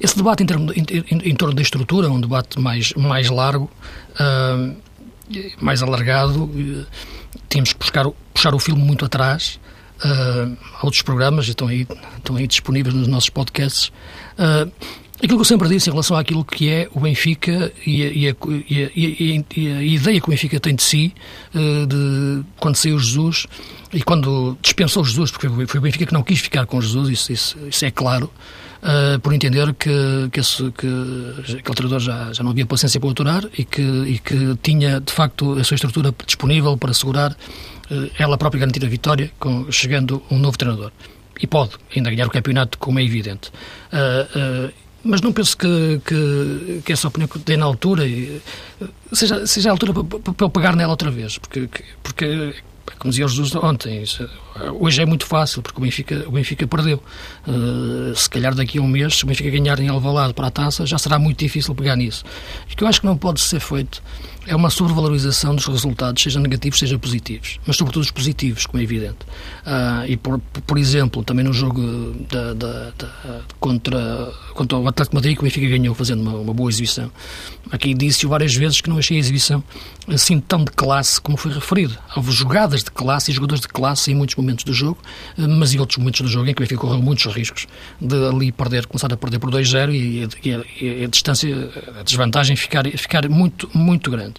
esse 0.00 0.16
debate 0.16 0.42
em, 0.42 0.46
termo, 0.46 0.72
em, 0.72 0.84
em, 0.90 1.30
em, 1.30 1.34
torno 1.34 1.54
da 1.54 1.62
estrutura 1.62 2.06
é 2.06 2.10
um 2.10 2.20
debate 2.20 2.58
mais, 2.60 2.92
mais 2.94 3.28
largo, 3.28 3.70
uh, 4.14 4.76
mais 5.60 5.82
alargado. 5.82 6.44
Uh, 6.44 6.86
tínhamos 7.48 7.72
que 7.72 7.78
buscar, 7.78 8.06
puxar 8.32 8.54
o 8.54 8.58
filme 8.58 8.82
muito 8.82 9.04
atrás 9.04 9.58
uh, 10.04 10.56
outros 10.82 11.02
programas, 11.02 11.48
estão 11.48 11.68
aí, 11.68 11.86
estão 12.16 12.36
aí 12.36 12.46
disponíveis 12.46 12.94
nos 12.94 13.08
nossos 13.08 13.30
podcasts. 13.30 13.92
Uh, 14.38 14.70
aquilo 15.16 15.36
que 15.36 15.42
eu 15.42 15.44
sempre 15.44 15.68
disse 15.68 15.88
em 15.88 15.92
relação 15.92 16.16
àquilo 16.16 16.44
que 16.44 16.68
é 16.68 16.88
o 16.92 17.00
Benfica 17.00 17.72
e 17.86 18.02
a, 18.02 18.06
e 18.08 18.28
a, 18.28 18.36
e 18.68 18.84
a, 18.84 18.90
e 19.56 19.72
a 19.72 19.82
ideia 19.82 20.20
que 20.20 20.26
o 20.26 20.30
Benfica 20.30 20.58
tem 20.58 20.74
de 20.74 20.82
si, 20.82 21.14
uh, 21.54 21.86
de 21.86 22.44
quando 22.58 22.76
saiu 22.76 22.98
Jesus 22.98 23.46
e 23.92 24.02
quando 24.02 24.56
dispensou 24.60 25.04
Jesus, 25.04 25.30
porque 25.30 25.48
foi 25.66 25.78
o 25.78 25.82
Benfica 25.82 26.06
que 26.06 26.14
não 26.14 26.22
quis 26.22 26.40
ficar 26.40 26.66
com 26.66 26.80
Jesus, 26.80 27.08
isso, 27.08 27.32
isso, 27.32 27.58
isso 27.68 27.84
é 27.84 27.90
claro. 27.90 28.30
Uh, 28.82 29.16
por 29.20 29.32
entender 29.32 29.72
que, 29.74 30.28
que, 30.32 30.40
esse, 30.40 30.72
que 30.72 30.88
aquele 31.52 31.74
treinador 31.76 32.00
já, 32.00 32.32
já 32.32 32.42
não 32.42 32.50
havia 32.50 32.66
paciência 32.66 32.98
para 32.98 33.10
aturar 33.10 33.44
e 33.56 33.64
que, 33.64 33.80
e 33.80 34.18
que 34.18 34.58
tinha, 34.60 35.00
de 35.00 35.12
facto, 35.12 35.52
a 35.52 35.62
sua 35.62 35.76
estrutura 35.76 36.12
disponível 36.26 36.76
para 36.76 36.90
assegurar 36.90 37.36
ela 38.18 38.38
própria 38.38 38.60
garantir 38.60 38.84
a 38.84 38.88
vitória, 38.88 39.30
com, 39.38 39.70
chegando 39.70 40.22
um 40.30 40.38
novo 40.38 40.56
treinador. 40.56 40.92
E 41.40 41.46
pode 41.46 41.72
ainda 41.94 42.10
ganhar 42.10 42.26
o 42.26 42.30
campeonato, 42.30 42.78
como 42.78 42.98
é 42.98 43.04
evidente. 43.04 43.50
Uh, 43.92 44.68
uh, 44.68 44.72
mas 45.04 45.20
não 45.20 45.32
penso 45.32 45.56
que, 45.56 46.00
que, 46.04 46.82
que, 46.84 46.92
essa 46.92 47.08
opinião 47.08 47.26
que 47.26 47.38
dei 47.40 47.56
na 47.56 47.64
altura 47.64 48.04
seja, 49.12 49.44
seja 49.46 49.70
a 49.70 49.72
altura 49.72 49.92
para, 49.92 50.34
eu 50.40 50.50
pegar 50.50 50.76
nela 50.76 50.92
outra 50.92 51.10
vez, 51.10 51.38
porque, 51.38 51.68
porque 52.02 52.54
como 52.98 53.10
dizia 53.10 53.26
Jesus 53.26 53.52
ontem, 53.56 54.04
hoje 54.78 55.02
é 55.02 55.04
muito 55.04 55.26
fácil, 55.26 55.60
porque 55.60 55.78
o 55.78 55.82
Benfica, 55.82 56.24
o 56.28 56.30
Benfica 56.30 56.66
perdeu. 56.68 57.02
Uh, 57.46 58.14
se 58.14 58.30
calhar 58.30 58.54
daqui 58.54 58.78
a 58.78 58.82
um 58.82 58.86
mês, 58.86 59.16
se 59.16 59.24
o 59.24 59.26
Benfica 59.26 59.50
ganhar 59.50 59.80
em 59.80 59.88
Alvalade 59.88 60.34
para 60.34 60.46
a 60.46 60.50
taça, 60.52 60.86
já 60.86 60.98
será 60.98 61.18
muito 61.18 61.38
difícil 61.38 61.74
pegar 61.74 61.96
nisso. 61.96 62.24
O 62.72 62.76
que 62.76 62.84
eu 62.84 62.86
acho 62.86 63.00
que 63.00 63.06
não 63.06 63.16
pode 63.16 63.40
ser 63.40 63.58
feito 63.58 64.00
é 64.46 64.56
uma 64.56 64.70
sobrevalorização 64.70 65.54
dos 65.54 65.66
resultados, 65.66 66.22
seja 66.22 66.40
negativos, 66.40 66.78
seja 66.78 66.98
positivos, 66.98 67.58
mas 67.66 67.76
sobretudo 67.76 68.02
os 68.02 68.10
positivos, 68.10 68.66
como 68.66 68.80
é 68.80 68.84
evidente. 68.84 69.18
Uh, 69.66 70.06
e, 70.06 70.16
por, 70.16 70.38
por 70.38 70.78
exemplo, 70.78 71.22
também 71.22 71.44
no 71.44 71.52
jogo 71.52 71.80
da, 72.30 72.54
da, 72.54 72.90
da, 72.98 73.40
contra, 73.60 74.32
contra 74.54 74.78
o 74.78 74.88
Atlético 74.88 75.16
Madrid, 75.16 75.34
que 75.34 75.40
o 75.40 75.44
Benfica 75.44 75.68
ganhou 75.68 75.94
fazendo 75.94 76.22
uma, 76.22 76.34
uma 76.34 76.54
boa 76.54 76.70
exibição. 76.70 77.10
Aqui 77.70 77.94
disse 77.94 78.26
várias 78.26 78.54
vezes 78.54 78.80
que 78.80 78.90
não 78.90 78.98
achei 78.98 79.16
a 79.16 79.20
exibição 79.20 79.62
assim 80.08 80.40
tão 80.40 80.64
de 80.64 80.72
classe 80.72 81.20
como 81.20 81.36
foi 81.36 81.52
referido. 81.52 81.96
Houve 82.16 82.32
jogadas 82.32 82.82
de 82.82 82.90
classe 82.90 83.30
e 83.30 83.34
jogadores 83.34 83.60
de 83.60 83.68
classe 83.68 84.10
em 84.10 84.14
muitos 84.14 84.36
momentos 84.36 84.64
do 84.64 84.72
jogo, 84.72 84.98
ah, 85.38 85.48
mas 85.48 85.72
em 85.72 85.78
outros 85.78 85.98
momentos 85.98 86.20
do 86.20 86.28
jogo 86.28 86.48
em 86.48 86.54
que 86.54 86.60
o 86.60 86.64
Benfica 86.64 86.80
correu 86.80 87.00
muitos 87.00 87.32
riscos 87.32 87.66
de 88.00 88.16
ali 88.26 88.50
perder, 88.50 88.86
começar 88.86 89.12
a 89.12 89.16
perder 89.16 89.38
por 89.38 89.50
2-0 89.50 89.92
e, 89.94 90.28
e, 90.44 90.84
e, 90.84 91.04
a 91.04 91.08
distância, 91.08 91.70
a 91.98 92.02
desvantagem 92.02 92.56
ficar, 92.56 92.84
ficar 92.90 93.28
muito, 93.28 93.70
muito 93.72 94.10
grande. 94.10 94.31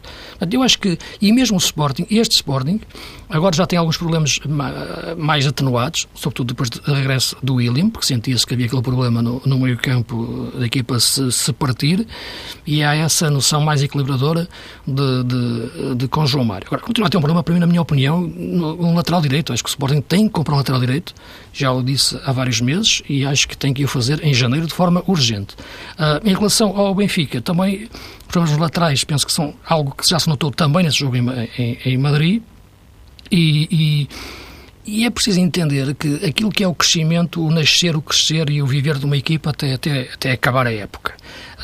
Eu 0.51 0.61
acho 0.61 0.79
que, 0.79 0.97
e 1.21 1.31
mesmo 1.31 1.57
o 1.57 1.59
Sporting, 1.59 2.05
este 2.09 2.35
Sporting, 2.35 2.79
agora 3.29 3.55
já 3.55 3.65
tem 3.65 3.79
alguns 3.79 3.97
problemas 3.97 4.39
mais 5.17 5.47
atenuados, 5.47 6.07
sobretudo 6.13 6.47
depois 6.47 6.69
do 6.69 6.93
regresso 6.93 7.35
do 7.41 7.55
William, 7.55 7.89
porque 7.89 8.05
sentia-se 8.05 8.45
que 8.45 8.53
havia 8.53 8.65
aquele 8.65 8.81
problema 8.81 9.21
no, 9.21 9.41
no 9.45 9.59
meio-campo 9.59 10.51
da 10.57 10.65
equipa 10.65 10.99
se, 10.99 11.31
se 11.31 11.53
partir, 11.53 12.05
e 12.65 12.83
há 12.83 12.95
essa 12.95 13.29
noção 13.29 13.61
mais 13.61 13.81
equilibradora 13.81 14.47
de, 14.85 15.23
de, 15.23 15.95
de 15.95 16.07
com 16.07 16.25
João 16.25 16.45
Mário. 16.45 16.67
Agora, 16.67 16.81
continua 16.81 17.07
a 17.07 17.09
ter 17.09 17.17
um 17.17 17.21
problema, 17.21 17.43
para 17.43 17.53
mim, 17.53 17.59
na 17.59 17.67
minha 17.67 17.81
opinião, 17.81 18.23
um 18.23 18.95
lateral 18.95 19.21
direito. 19.21 19.53
Acho 19.53 19.63
que 19.63 19.69
o 19.69 19.71
Sporting 19.71 20.01
tem 20.01 20.27
que 20.27 20.33
comprar 20.33 20.55
um 20.55 20.57
lateral 20.57 20.79
direito, 20.79 21.13
já 21.51 21.71
o 21.71 21.81
disse 21.81 22.19
há 22.25 22.31
vários 22.31 22.61
meses, 22.61 23.01
e 23.07 23.25
acho 23.25 23.47
que 23.47 23.57
tem 23.57 23.73
que 23.73 23.83
o 23.83 23.87
fazer 23.87 24.23
em 24.23 24.33
janeiro 24.33 24.67
de 24.67 24.73
forma 24.73 25.03
urgente. 25.07 25.55
Uh, 25.93 26.27
em 26.27 26.33
relação 26.33 26.77
ao 26.77 26.93
Benfica, 26.93 27.41
também 27.41 27.89
problemas 28.33 28.59
laterais 28.59 29.03
penso 29.03 29.25
que 29.25 29.31
são 29.31 29.53
algo 29.65 29.95
que 29.95 30.09
já 30.09 30.19
se 30.19 30.27
notou 30.27 30.51
também 30.51 30.83
nesse 30.83 30.97
jogo 30.97 31.15
em, 31.15 31.29
em, 31.57 31.77
em 31.85 31.97
Madrid 31.97 32.41
e, 33.31 33.67
e, 33.71 34.09
e, 34.85 35.05
é 35.05 35.09
preciso 35.09 35.39
entender 35.39 35.95
que 35.95 36.25
aquilo 36.25 36.51
que 36.51 36.63
é 36.63 36.67
o 36.67 36.75
crescimento, 36.75 37.43
o 37.43 37.49
nascer, 37.49 37.95
o 37.95 38.01
crescer 38.01 38.49
e 38.49 38.61
o 38.61 38.67
viver 38.67 38.97
de 38.97 39.05
uma 39.05 39.15
equipa 39.15 39.51
até, 39.51 39.73
até, 39.73 40.09
até 40.13 40.31
acabar 40.31 40.67
a 40.67 40.73
época. 40.73 41.15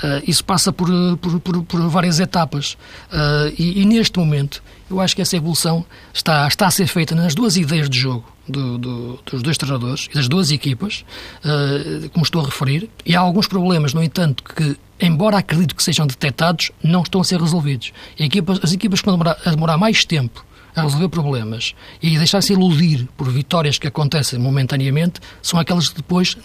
Uh, 0.02 0.24
isso 0.26 0.44
passa 0.46 0.72
por, 0.72 0.90
por, 1.18 1.40
por, 1.42 1.64
por 1.64 1.90
várias 1.90 2.20
etapas 2.20 2.74
uh, 3.12 3.54
e, 3.58 3.82
e, 3.82 3.86
neste 3.86 4.18
momento 4.18 4.64
eu 4.90 5.02
acho 5.02 5.14
que 5.14 5.22
essa 5.22 5.36
evolução 5.36 5.86
está, 6.14 6.48
está 6.48 6.68
a 6.68 6.72
ser 6.72 6.88
feita 6.88 7.14
nas 7.14 7.36
duas 7.36 7.58
ideias 7.58 7.90
de 7.90 8.00
jogo 8.00 8.26
do, 8.48 8.78
do, 8.78 9.20
dos 9.26 9.44
dois 9.44 9.58
treinadores 9.58 10.08
e 10.10 10.14
das 10.14 10.28
duas 10.28 10.52
equipas, 10.52 11.04
uh, 11.44 12.10
como 12.12 12.24
estou 12.24 12.42
a 12.42 12.46
referir, 12.46 12.90
e 13.06 13.16
há 13.16 13.20
alguns 13.20 13.48
problemas, 13.48 13.94
no 13.94 14.02
entanto, 14.02 14.44
que 14.44 14.78
embora 15.00 15.38
acredito 15.38 15.76
que 15.76 15.84
sejam 15.84 16.06
detectados, 16.06 16.72
não 16.84 17.02
estão 17.02 17.22
a 17.22 17.24
ser 17.24 17.40
resolvidos. 17.40 17.92
Equipas, 18.18 18.60
as 18.64 18.74
equipas 18.74 19.00
que 19.00 19.06
vão 19.06 19.18
demorar, 19.18 19.38
a 19.46 19.50
demorar 19.50 19.78
mais 19.78 20.06
tempo 20.06 20.46
a 20.76 20.84
resolver 20.84 21.10
problemas 21.10 21.74
e 22.02 22.18
deixar-se 22.18 22.54
iludir 22.54 23.08
por 23.18 23.30
vitórias 23.30 23.78
que 23.78 23.88
acontecem 23.88 24.40
momentaneamente 24.40 25.20
são 25.42 25.60
aquelas 25.60 25.90
que 25.90 25.96
depois, 25.96 26.38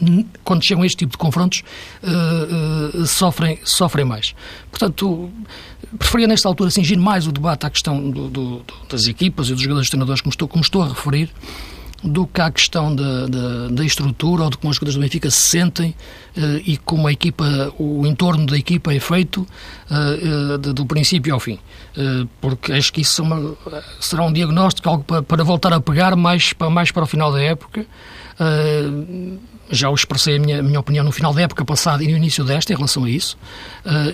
quando 0.42 0.64
chegam 0.64 0.82
a 0.82 0.86
este 0.86 0.98
tipo 0.98 1.12
de 1.12 1.18
confrontos, 1.18 1.62
uh, 2.02 3.02
uh, 3.02 3.06
sofrem, 3.06 3.58
sofrem 3.64 4.04
mais. 4.04 4.34
Portanto, 4.70 5.30
preferia 5.98 6.26
nesta 6.26 6.48
altura 6.48 6.70
cingir 6.70 6.98
mais 6.98 7.26
o 7.26 7.32
debate 7.32 7.66
à 7.66 7.70
questão 7.70 8.10
do, 8.10 8.28
do, 8.28 8.64
das 8.88 9.06
equipas 9.06 9.48
e 9.48 9.52
dos 9.52 9.62
jogadores 9.62 9.88
treinadores, 9.88 10.20
como 10.20 10.30
estou, 10.30 10.48
como 10.48 10.62
estou 10.62 10.82
a 10.82 10.88
referir, 10.88 11.30
do 12.04 12.26
que 12.26 12.40
à 12.40 12.50
questão 12.50 12.94
da, 12.94 13.26
da, 13.26 13.68
da, 13.70 13.84
estrutura 13.84 14.44
ou 14.44 14.50
de 14.50 14.58
como 14.58 14.70
os 14.70 14.76
jogadores 14.76 14.96
do 14.96 15.00
Benfica 15.00 15.30
se 15.30 15.38
sentem 15.38 15.94
uh, 16.36 16.40
e 16.64 16.76
como 16.76 17.08
a 17.08 17.12
equipa, 17.12 17.72
o 17.78 18.06
entorno 18.06 18.46
da 18.46 18.58
equipa 18.58 18.92
é 18.92 19.00
feito 19.00 19.46
uh, 19.90 20.54
uh, 20.54 20.58
do 20.58 20.84
princípio 20.84 21.32
ao 21.32 21.40
fim. 21.40 21.58
porque 22.40 22.72
acho 22.72 22.92
que 22.92 23.00
isso 23.00 23.22
uma, 23.22 23.56
será 23.98 24.22
um 24.24 24.32
diagnóstico, 24.32 24.88
algo 24.88 25.04
para, 25.04 25.22
para, 25.22 25.42
voltar 25.42 25.72
a 25.72 25.80
pegar 25.80 26.14
mais 26.14 26.52
para, 26.52 26.68
mais 26.68 26.90
para 26.90 27.04
o 27.04 27.06
final 27.06 27.32
da 27.32 27.42
época. 27.42 27.86
já 29.70 29.88
o 29.88 29.94
expressei 29.94 30.36
a 30.36 30.38
minha, 30.38 30.62
minha 30.62 30.80
opinião 30.80 31.04
no 31.04 31.12
final 31.12 31.32
da 31.32 31.40
época 31.40 31.64
passada 31.64 32.04
e 32.04 32.08
no 32.08 32.16
início 32.16 32.44
desta 32.44 32.72
em 32.72 32.76
relação 32.76 33.04
a 33.04 33.10
isso, 33.10 33.38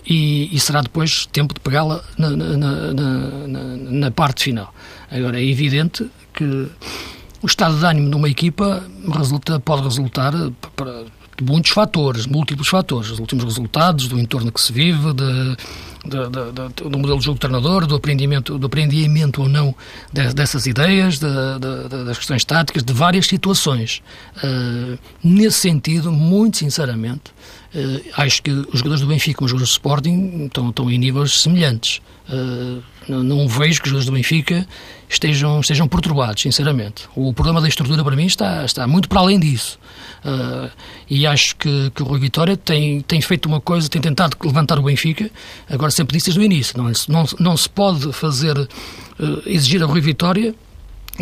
e, 0.07 0.55
e, 0.55 0.61
será 0.61 0.81
depois 0.81 1.26
tempo 1.26 1.53
de 1.55 1.61
pegá-la 1.61 2.05
na, 2.16 2.31
na, 2.31 2.57
na, 2.57 3.76
na 3.76 4.11
parte 4.11 4.44
final. 4.44 4.72
Agora, 5.11 5.40
é 5.40 5.44
evidente 5.44 6.09
que 6.33 6.68
o 7.42 7.46
estado 7.46 7.79
de 7.79 7.85
ânimo 7.85 8.11
de 8.11 8.16
uma 8.16 8.29
equipa 8.29 8.85
resulta, 9.16 9.59
pode 9.61 9.83
resultar 9.83 10.35
eh, 10.35 11.05
de 11.40 11.44
muitos 11.44 11.70
fatores, 11.70 12.26
múltiplos 12.26 12.68
fatores. 12.68 13.11
Os 13.11 13.18
últimos 13.18 13.44
resultados, 13.44 14.09
do 14.09 14.18
entorno 14.18 14.53
que 14.53 14.61
se 14.61 14.72
vive, 14.72 15.12
de, 15.14 15.57
de, 16.05 16.29
de, 16.29 16.90
do 16.90 16.98
modelo 16.98 17.18
de 17.18 17.24
jogo 17.24 17.38
do 17.38 17.40
treinador, 17.40 17.87
do 17.87 17.94
aprendimento, 17.94 18.59
do 18.59 18.66
aprendimento 18.66 19.42
ou 19.42 19.48
não 19.48 19.74
dessas 20.12 20.66
ideias, 20.66 21.18
das 21.18 22.18
questões 22.18 22.44
táticas, 22.44 22.83
de 22.83 22.92
várias 22.92 23.26
situações. 23.26 24.03
Uh, 24.44 24.98
nesse 25.24 25.61
sentido, 25.61 26.12
muito 26.12 26.59
sinceramente, 26.59 27.31
uh, 27.74 28.11
acho 28.16 28.42
que 28.42 28.50
os 28.50 28.79
jogadores 28.79 29.00
do 29.00 29.07
Benfica 29.07 29.42
e 29.42 29.44
os 29.44 29.50
jogadores 29.50 29.70
do 29.70 29.72
Sporting 29.72 30.44
estão, 30.44 30.68
estão 30.68 30.90
em 30.90 30.98
níveis 30.98 31.40
semelhantes. 31.40 32.03
Uh, 32.29 32.83
Não, 33.11 33.25
não 33.25 33.49
vejo 33.49 33.83
que 33.83 33.88
os 33.88 33.90
jogadores 33.90 34.07
do 34.07 34.12
Benfica 34.12 34.66
estejam, 35.09 35.59
estejam 35.61 35.88
perturbados, 35.88 36.40
sinceramente. 36.40 37.09
O 37.16 37.33
problema 37.35 37.61
da 37.61 37.66
estrutura 37.66 38.05
para 38.05 38.14
mim 38.14 38.27
está, 38.27 38.64
está 38.64 38.87
muito 38.87 39.09
para 39.09 39.20
além 39.20 39.40
disso. 39.40 39.79
Uh, 40.25 40.70
e 41.09 41.27
acho 41.27 41.57
que, 41.57 41.90
que 41.90 42.03
o 42.03 42.07
Rui 42.07 42.20
Vitória 42.20 42.57
tem, 42.57 43.01
tem 43.01 43.20
feito 43.20 43.46
uma 43.46 43.61
coisa, 43.61 43.88
tem 43.88 44.01
tentado 44.01 44.37
levantar 44.44 44.79
o 44.79 44.83
Benfica, 44.83 45.29
agora 45.68 45.90
sempre 45.90 46.16
disse 46.16 46.27
desde 46.27 46.40
o 46.40 46.44
início, 46.44 46.79
não, 46.79 46.92
não, 47.09 47.25
não 47.38 47.57
se 47.57 47.68
pode 47.68 48.12
fazer, 48.12 48.57
uh, 48.59 48.68
exigir 49.46 49.83
a 49.83 49.87
Rui 49.87 50.01
Vitória 50.01 50.55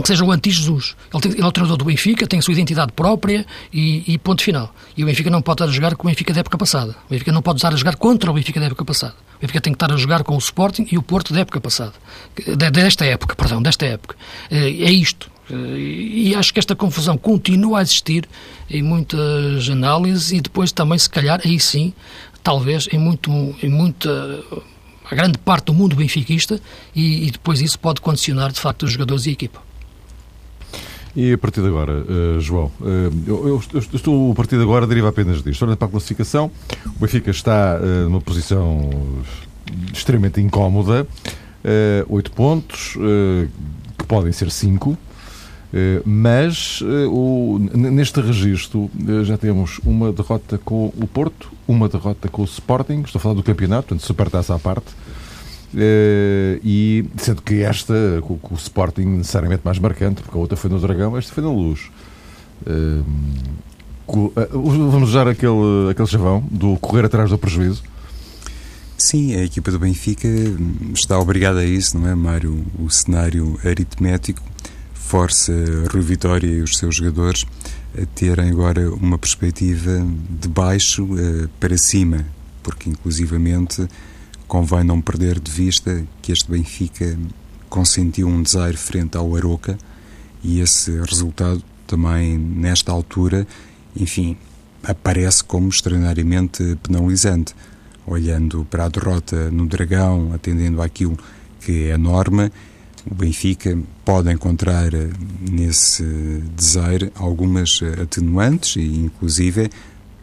que 0.03 0.09
seja 0.09 0.25
o 0.25 0.31
anti-Jesus. 0.31 0.95
Ele, 1.13 1.35
ele, 1.35 1.43
é 1.43 1.47
o 1.47 1.53
treinador 1.53 1.77
do 1.77 1.85
Benfica, 1.85 2.27
tem 2.27 2.39
a 2.39 2.43
sua 2.43 2.53
identidade 2.53 2.93
própria 2.93 3.47
e, 3.73 4.05
e, 4.07 4.19
ponto 4.19 4.43
final. 4.43 4.75
E 4.97 5.03
o 5.03 5.07
Benfica 5.07 5.31
não 5.31 5.43
pode 5.43 5.57
estar 5.57 5.65
a 5.65 5.75
jogar 5.75 5.97
com 5.97 6.07
o 6.07 6.11
Benfica 6.11 6.33
da 6.33 6.41
época 6.41 6.59
passada. 6.59 6.97
O 7.07 7.11
Benfica 7.11 7.33
não 7.33 7.43
pode 7.43 7.59
estar 7.59 7.73
a 7.73 7.77
jogar 7.77 7.97
contra 7.97 8.31
o 8.31 8.35
Benfica 8.35 8.61
da 8.61 8.67
época 8.67 8.85
passada. 8.85 9.15
O 9.37 9.41
Benfica 9.41 9.61
tem 9.61 9.73
que 9.73 9.77
estar 9.77 9.93
a 9.93 9.97
jogar 9.97 10.23
com 10.25 10.35
o 10.35 10.39
Sporting 10.39 10.87
e 10.91 10.99
o 10.99 11.03
Porto 11.03 11.33
da 11.33 11.41
época 11.41 11.61
passada. 11.61 11.93
Desta 12.73 13.05
época, 13.05 13.35
perdão, 13.35 13.63
desta 13.63 13.87
época. 13.87 14.17
É, 14.51 14.59
é 14.59 14.91
isto. 14.91 15.31
E 15.51 16.35
acho 16.35 16.53
que 16.53 16.59
esta 16.59 16.77
confusão 16.77 17.17
continua 17.17 17.79
a 17.79 17.83
existir 17.83 18.29
em 18.69 18.83
muitas 18.83 19.69
análises 19.71 20.33
e 20.33 20.41
depois 20.41 20.73
também, 20.73 20.99
se 20.99 21.09
calhar, 21.09 21.41
aí 21.43 21.59
sim, 21.59 21.95
talvez, 22.43 22.87
em, 22.93 22.99
muito, 22.99 23.31
em 23.63 23.71
muita 23.71 24.11
a 25.11 25.15
grande 25.15 25.39
parte 25.39 25.67
do 25.67 25.75
mundo 25.75 25.97
benfiquista 25.97 26.61
e, 26.95 27.27
e, 27.27 27.31
depois 27.31 27.61
isso 27.63 27.79
pode 27.79 28.01
condicionar 28.01 28.53
de 28.53 28.61
facto 28.61 28.83
os 28.83 28.93
jogadores 28.93 29.25
e 29.27 29.31
a 29.31 29.33
equipa. 29.33 29.68
E 31.19 31.33
a 31.33 31.37
partir 31.37 31.63
de 31.63 31.67
agora, 31.67 31.95
uh, 31.95 32.41
João, 32.41 32.71
uh, 32.81 33.13
eu, 33.27 33.61
estou 33.93 34.31
a 34.31 34.35
partir 34.37 34.55
de 34.55 34.63
agora 34.63 34.87
deriva 34.87 35.09
apenas 35.09 35.43
disto. 35.43 35.65
Olhando 35.65 35.77
para 35.77 35.89
a 35.89 35.91
classificação, 35.91 36.49
o 36.87 37.01
Benfica 37.01 37.33
está 37.33 37.77
uh, 37.77 38.05
numa 38.05 38.21
posição 38.21 38.89
extremamente 39.93 40.41
incómoda, 40.41 41.09
oito 42.09 42.31
pontos, 42.31 42.97
que 43.99 44.07
podem 44.07 44.33
ser 44.33 44.51
cinco, 44.51 44.97
mas 46.07 46.81
neste 47.75 48.19
registro 48.23 48.91
já 49.25 49.37
temos 49.37 49.79
uma 49.85 50.11
derrota 50.11 50.57
com 50.57 50.87
o 50.97 51.07
Porto, 51.07 51.53
uma 51.67 51.87
derrota 51.87 52.29
com 52.29 52.41
o 52.41 52.45
Sporting, 52.47 53.03
estou 53.05 53.19
a 53.19 53.23
falar 53.23 53.35
do 53.35 53.43
campeonato, 53.43 53.89
portanto, 53.89 54.07
supertaça 54.07 54.55
à 54.55 54.59
parte, 54.59 54.87
Uh, 55.75 56.59
e 56.65 57.05
sendo 57.19 57.43
que 57.43 57.63
esta, 57.63 57.95
com, 58.23 58.39
com, 58.39 58.55
o 58.55 58.59
Sporting 58.59 59.05
necessariamente 59.05 59.63
mais 59.65 59.79
marcante, 59.79 60.23
porque 60.23 60.37
a 60.37 60.41
outra 60.41 60.57
foi 60.57 60.71
no 60.71 60.81
Dragão, 60.81 61.17
esta 61.17 61.33
foi 61.33 61.43
na 61.43 61.51
Luz. 61.51 61.91
Uh, 62.67 63.05
vamos 64.51 65.11
usar 65.11 65.29
aquele, 65.29 65.91
aquele 65.91 66.09
chavão 66.09 66.43
do 66.51 66.77
correr 66.79 67.05
atrás 67.05 67.31
do 67.31 67.37
prejuízo. 67.37 67.83
Sim, 68.97 69.37
a 69.37 69.45
equipa 69.45 69.71
do 69.71 69.79
Benfica 69.79 70.27
está 70.95 71.19
obrigada 71.19 71.61
a 71.61 71.65
isso, 71.65 71.99
não 71.99 72.09
é, 72.09 72.15
Mário? 72.15 72.65
O 72.79 72.91
cenário 72.91 73.59
aritmético 73.65 74.43
força 75.09 75.55
Rui 75.91 76.03
Vitória 76.03 76.47
e 76.47 76.61
os 76.61 76.77
seus 76.77 76.97
jogadores 76.97 77.47
a 77.97 78.05
terem 78.15 78.51
agora 78.51 78.91
uma 78.93 79.17
perspectiva 79.17 80.07
de 80.29 80.47
baixo 80.49 81.09
para 81.59 81.79
cima, 81.79 82.27
porque 82.63 82.91
inclusivamente 82.91 83.89
Convém 84.49 84.83
não 84.83 84.99
perder 85.01 85.39
de 85.39 85.51
vista 85.51 86.05
que 86.23 86.33
este 86.33 86.51
Benfica 86.51 87.19
consentiu 87.69 88.27
um 88.27 88.43
desaire 88.43 88.79
frente 88.79 89.15
ao 89.17 89.37
Aroca 89.37 89.77
e 90.43 90.61
esse 90.61 90.91
resultado 91.03 91.63
também, 91.87 92.39
nesta 92.39 92.91
altura, 92.91 93.47
enfim, 93.95 94.39
aparece 94.83 95.45
como 95.45 95.69
extraordinariamente 95.69 96.79
penalizante. 96.83 97.55
Olhando 98.07 98.67
para 98.71 98.87
a 98.87 98.89
derrota 98.89 99.51
no 99.51 99.67
Dragão, 99.67 100.33
atendendo 100.33 100.81
àquilo 100.81 101.19
que 101.61 101.89
é 101.89 101.93
a 101.93 101.99
norma, 101.99 102.51
o 103.05 103.15
Benfica 103.15 103.79
pode 104.03 104.33
encontrar 104.33 104.91
nesse 105.41 106.03
desaire 106.57 107.13
algumas 107.15 107.81
atenuantes 108.01 108.77
e, 108.77 108.81
inclusive, 108.81 109.71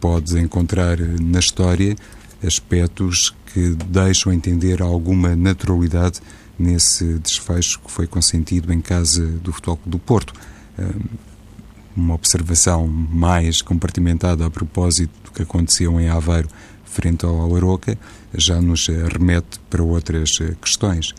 pode 0.00 0.36
encontrar 0.40 0.98
na 0.98 1.38
história 1.38 1.94
aspectos 2.44 3.34
que 3.52 3.70
deixam 3.86 4.32
entender 4.32 4.82
alguma 4.82 5.34
naturalidade 5.34 6.20
nesse 6.58 7.18
desfecho 7.18 7.80
que 7.80 7.90
foi 7.90 8.06
consentido 8.06 8.72
em 8.72 8.80
casa 8.80 9.26
do 9.26 9.52
Futebol 9.52 9.78
do 9.84 9.98
Porto. 9.98 10.32
Uma 11.94 12.14
observação 12.14 12.86
mais 12.86 13.62
compartimentada 13.62 14.44
a 14.44 14.50
propósito 14.50 15.12
do 15.24 15.30
que 15.30 15.42
aconteceu 15.42 15.98
em 16.00 16.08
Aveiro 16.08 16.48
frente 16.84 17.26
ao 17.26 17.54
Aroca 17.54 17.98
já 18.34 18.60
nos 18.60 18.86
remete 18.86 19.58
para 19.68 19.82
outras 19.82 20.30
questões. 20.60 21.14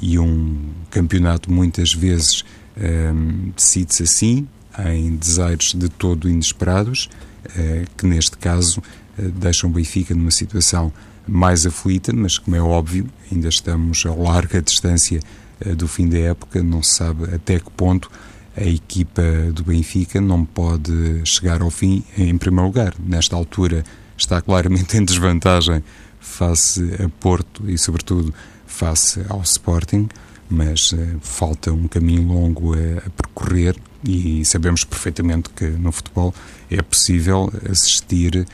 E 0.00 0.18
um 0.18 0.70
campeonato 0.90 1.50
muitas 1.50 1.92
vezes 1.92 2.44
um, 2.76 3.50
decide-se 3.56 4.02
assim, 4.02 4.48
em 4.94 5.16
desaires 5.16 5.72
de 5.74 5.88
todo 5.88 6.28
inesperados, 6.28 7.08
uh, 7.46 7.86
que 7.96 8.06
neste 8.06 8.36
caso 8.36 8.82
deixam 9.18 9.70
o 9.70 9.72
Benfica 9.72 10.14
numa 10.14 10.30
situação 10.30 10.92
mais 11.26 11.66
aflita, 11.66 12.12
mas 12.12 12.38
como 12.38 12.56
é 12.56 12.60
óbvio, 12.60 13.06
ainda 13.30 13.48
estamos 13.48 14.04
a 14.06 14.14
larga 14.14 14.62
distância 14.62 15.20
eh, 15.60 15.74
do 15.74 15.88
fim 15.88 16.08
da 16.08 16.18
época, 16.18 16.62
não 16.62 16.82
se 16.82 16.94
sabe 16.94 17.34
até 17.34 17.58
que 17.58 17.70
ponto 17.70 18.10
a 18.56 18.64
equipa 18.64 19.22
do 19.52 19.64
Benfica 19.64 20.20
não 20.20 20.44
pode 20.44 21.20
chegar 21.24 21.60
ao 21.60 21.70
fim 21.70 22.02
em 22.16 22.38
primeiro 22.38 22.66
lugar. 22.66 22.94
Nesta 22.98 23.36
altura 23.36 23.84
está 24.16 24.40
claramente 24.40 24.96
em 24.96 25.04
desvantagem 25.04 25.82
face 26.18 26.82
a 27.04 27.08
Porto 27.20 27.68
e, 27.68 27.76
sobretudo, 27.76 28.32
face 28.66 29.20
ao 29.28 29.42
Sporting, 29.42 30.08
mas 30.48 30.92
uh, 30.92 31.18
falta 31.20 31.70
um 31.70 31.86
caminho 31.86 32.28
longo 32.28 32.72
a, 32.74 33.10
percorrer 33.10 33.76
e 34.02 34.44
sabemos 34.44 34.84
perfeitamente 34.84 35.50
que 35.50 35.66
no 35.66 35.92
futebol 35.92 36.34
é 36.70 36.80
possível 36.80 37.52
assistir 37.70 38.46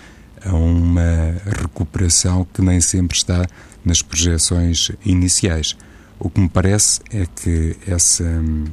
a 0.45 0.55
uma 0.55 1.37
recuperação 1.59 2.47
que 2.53 2.63
nem 2.63 2.81
sempre 2.81 3.17
está 3.17 3.47
nas 3.85 4.03
projeções 4.03 4.91
iniciais. 5.05 5.77
O 6.19 6.31
que 6.31 6.41
me 6.41 6.49
parece 6.49 7.01
é 7.11 7.27
que 7.27 7.77
essa 7.87 8.25
hum, 8.25 8.67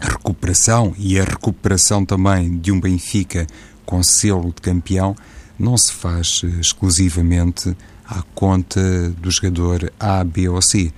recuperação 0.00 0.94
e 0.98 1.18
a 1.18 1.24
recuperação 1.24 2.04
também 2.04 2.58
de 2.58 2.70
um 2.70 2.80
Benfica 2.80 3.46
com 3.84 4.02
selo 4.02 4.52
de 4.52 4.60
campeão 4.60 5.16
não 5.58 5.76
se 5.76 5.92
faz 5.92 6.42
eh, 6.44 6.60
exclusivamente 6.60 7.76
à 8.04 8.22
conta 8.34 9.10
do 9.10 9.30
jogador 9.30 9.92
A, 9.98 10.22
B 10.22 10.48
ou 10.48 10.60
C. 10.60 10.92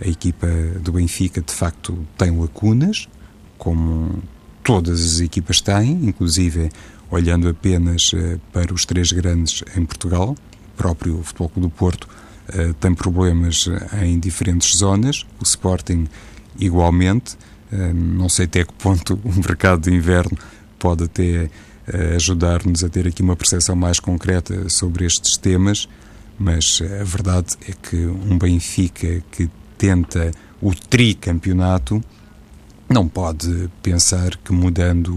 A 0.00 0.08
equipa 0.08 0.46
do 0.80 0.92
Benfica, 0.92 1.40
de 1.40 1.52
facto, 1.52 2.06
tem 2.16 2.30
lacunas, 2.36 3.08
como 3.56 4.22
todas 4.62 5.04
as 5.04 5.20
equipas 5.20 5.60
têm, 5.60 5.92
inclusive 6.04 6.70
olhando 7.10 7.48
apenas 7.48 8.12
uh, 8.12 8.40
para 8.52 8.72
os 8.72 8.84
três 8.84 9.12
grandes 9.12 9.62
em 9.76 9.84
Portugal, 9.84 10.36
próprio 10.76 11.22
Futebol 11.22 11.48
Clube 11.48 11.68
do 11.68 11.70
Porto 11.70 12.08
uh, 12.48 12.74
tem 12.74 12.94
problemas 12.94 13.68
eh, 13.68 14.06
em 14.06 14.18
diferentes 14.18 14.76
zonas, 14.78 15.26
o 15.40 15.44
Sporting 15.44 16.06
igualmente, 16.58 17.36
não 17.94 18.28
sei 18.28 18.46
até 18.46 18.64
que 18.64 18.72
ponto 18.72 19.20
o 19.22 19.32
mercado 19.34 19.82
de 19.82 19.94
inverno 19.94 20.36
pode 20.78 21.04
até 21.04 21.50
ajudar-nos 22.16 22.82
a 22.82 22.88
ter 22.88 23.06
aqui 23.06 23.22
uma 23.22 23.36
percepção 23.36 23.76
mais 23.76 24.00
concreta 24.00 24.68
sobre 24.68 25.04
estes 25.04 25.36
temas, 25.36 25.88
mas 26.38 26.80
a 27.00 27.04
verdade 27.04 27.56
é 27.68 27.72
que 27.72 27.96
um 28.06 28.38
Benfica 28.38 29.22
que 29.30 29.50
tenta 29.76 30.32
o 30.60 30.74
tricampeonato 30.74 32.02
não 32.88 33.06
pode 33.06 33.68
pensar 33.82 34.36
que 34.38 34.50
mudando 34.50 35.14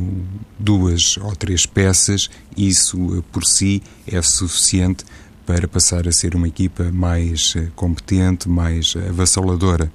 duas 0.60 1.18
ou 1.18 1.34
três 1.36 1.66
peças, 1.66 2.30
isso 2.56 3.18
eh, 3.18 3.24
por 3.32 3.46
si 3.46 3.82
é 4.06 4.22
suficiente 4.22 5.06
para 5.46 5.68
passar 5.68 6.08
a 6.08 6.12
ser 6.12 6.36
uma 6.36 6.50
equipa 6.50 6.92
mais 6.92 7.54
eh, 7.56 7.68
competente, 7.74 8.50
mais 8.50 8.94
avassaladora. 9.08 9.92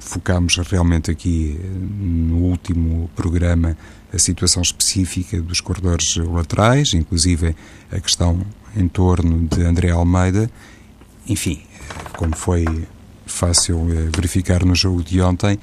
Focámos 0.00 0.58
realmente 0.58 1.10
aqui 1.10 1.58
eh, 1.58 1.66
no 1.66 2.36
último 2.36 3.08
programa 3.16 3.74
a 4.12 4.18
situação 4.18 4.60
específica 4.60 5.40
dos 5.40 5.62
corredores 5.62 6.16
laterais, 6.16 6.92
inclusive 6.92 7.56
a 7.90 7.98
questão 7.98 8.44
em 8.76 8.86
torno 8.86 9.48
de 9.48 9.62
André 9.62 9.90
Almeida. 9.90 10.50
Enfim, 11.26 11.62
como 12.18 12.36
foi 12.36 12.66
fácil 13.24 13.86
verificar 14.14 14.62
no 14.62 14.74
jogo 14.74 15.02
de 15.02 15.22
ontem, 15.22 15.58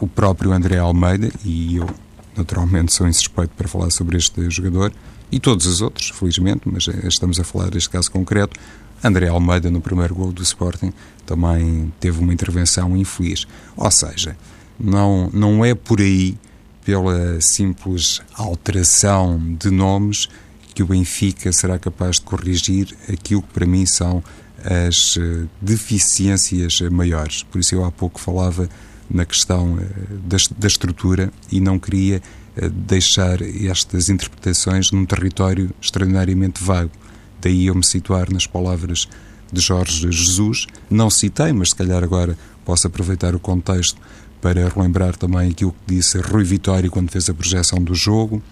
o 0.00 0.06
próprio 0.06 0.52
André 0.52 0.78
Almeida, 0.78 1.30
e 1.44 1.76
eu 1.76 1.88
naturalmente 2.36 2.92
sou 2.92 3.06
insuspeito 3.06 3.52
para 3.56 3.68
falar 3.68 3.90
sobre 3.90 4.16
este 4.16 4.48
jogador, 4.50 4.92
e 5.30 5.40
todos 5.40 5.66
os 5.66 5.80
outros, 5.80 6.10
felizmente, 6.10 6.62
mas 6.66 6.86
eh, 6.88 7.08
estamos 7.08 7.40
a 7.40 7.44
falar 7.44 7.70
deste 7.70 7.90
caso 7.90 8.10
concreto. 8.10 8.58
André 9.02 9.28
Almeida, 9.28 9.70
no 9.70 9.80
primeiro 9.80 10.14
gol 10.14 10.32
do 10.32 10.42
Sporting, 10.42 10.92
também 11.26 11.92
teve 11.98 12.20
uma 12.20 12.32
intervenção 12.32 12.96
infeliz. 12.96 13.46
Ou 13.76 13.90
seja, 13.90 14.36
não, 14.78 15.30
não 15.32 15.64
é 15.64 15.74
por 15.74 16.00
aí, 16.00 16.38
pela 16.84 17.40
simples 17.40 18.22
alteração 18.34 19.40
de 19.58 19.70
nomes, 19.70 20.28
que 20.74 20.82
o 20.82 20.86
Benfica 20.86 21.52
será 21.52 21.78
capaz 21.78 22.16
de 22.16 22.22
corrigir 22.22 22.96
aquilo 23.08 23.42
que 23.42 23.52
para 23.52 23.66
mim 23.66 23.86
são 23.86 24.22
as 24.64 25.18
deficiências 25.60 26.80
maiores. 26.90 27.42
Por 27.42 27.60
isso 27.60 27.74
eu 27.74 27.84
há 27.84 27.92
pouco 27.92 28.20
falava 28.20 28.68
na 29.10 29.24
questão 29.24 29.78
da, 30.24 30.36
da 30.56 30.66
estrutura 30.66 31.32
e 31.50 31.60
não 31.60 31.78
queria 31.78 32.22
deixar 32.70 33.42
estas 33.42 34.08
interpretações 34.08 34.90
num 34.90 35.04
território 35.04 35.70
extraordinariamente 35.80 36.62
vago. 36.62 36.92
Daí 37.40 37.66
eu 37.66 37.74
me 37.74 37.84
situar 37.84 38.32
nas 38.32 38.46
palavras 38.46 39.08
de 39.52 39.60
Jorge 39.60 40.10
Jesus. 40.10 40.66
Não 40.88 41.10
citei, 41.10 41.52
mas 41.52 41.70
se 41.70 41.76
calhar 41.76 42.02
agora 42.02 42.38
posso 42.64 42.86
aproveitar 42.86 43.34
o 43.34 43.40
contexto 43.40 44.00
para 44.40 44.68
relembrar 44.68 45.16
também 45.16 45.50
aquilo 45.50 45.72
que 45.72 45.94
disse 45.94 46.18
Rui 46.18 46.44
Vitória 46.44 46.90
quando 46.90 47.10
fez 47.10 47.28
a 47.28 47.34
projeção 47.34 47.82
do 47.82 47.94
jogo, 47.94 48.42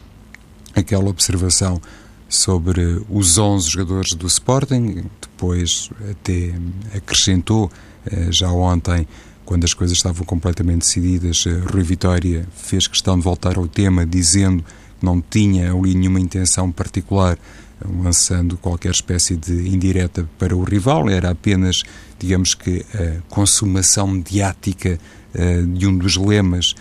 aquela 0.75 1.09
observação 1.09 1.81
sobre 2.29 3.05
os 3.11 3.37
11 3.37 3.69
jogadores 3.69 4.15
do 4.15 4.27
Sporting, 4.27 5.05
depois 5.21 5.91
até 6.11 6.55
acrescentou 6.97 7.71
eh, 8.07 8.33
já 8.33 8.51
ontem 8.51 9.07
quando 9.53 9.65
as 9.65 9.75
coisas 9.75 9.99
estavam 9.99 10.25
completamente 10.25 10.79
decididas, 10.79 11.45
eh, 11.47 11.51
Rui 11.71 11.83
Vitória 11.83 12.49
fez 12.57 12.87
questão 12.87 13.19
de 13.19 13.23
voltar 13.23 13.59
ao 13.59 13.69
tema, 13.69 14.07
dizendo 14.07 14.65
que 14.99 15.05
não 15.05 15.21
tinha 15.21 15.71
ali 15.75 15.95
nenhuma 15.95 16.19
intenção 16.19 16.73
particular, 16.73 17.37
eh, 17.37 17.87
lançando 18.03 18.57
qualquer 18.57 18.93
espécie 18.93 19.37
de 19.37 19.69
indireta 19.69 20.27
para 20.39 20.57
o 20.57 20.65
rival, 20.65 21.11
era 21.11 21.29
apenas, 21.29 21.83
digamos 22.19 22.55
que, 22.55 22.83
a 22.95 23.21
consumação 23.29 24.07
mediática 24.07 24.99
uh, 25.35 25.67
de 25.67 25.87
um 25.87 25.99
dos 25.99 26.17
lemas 26.17 26.75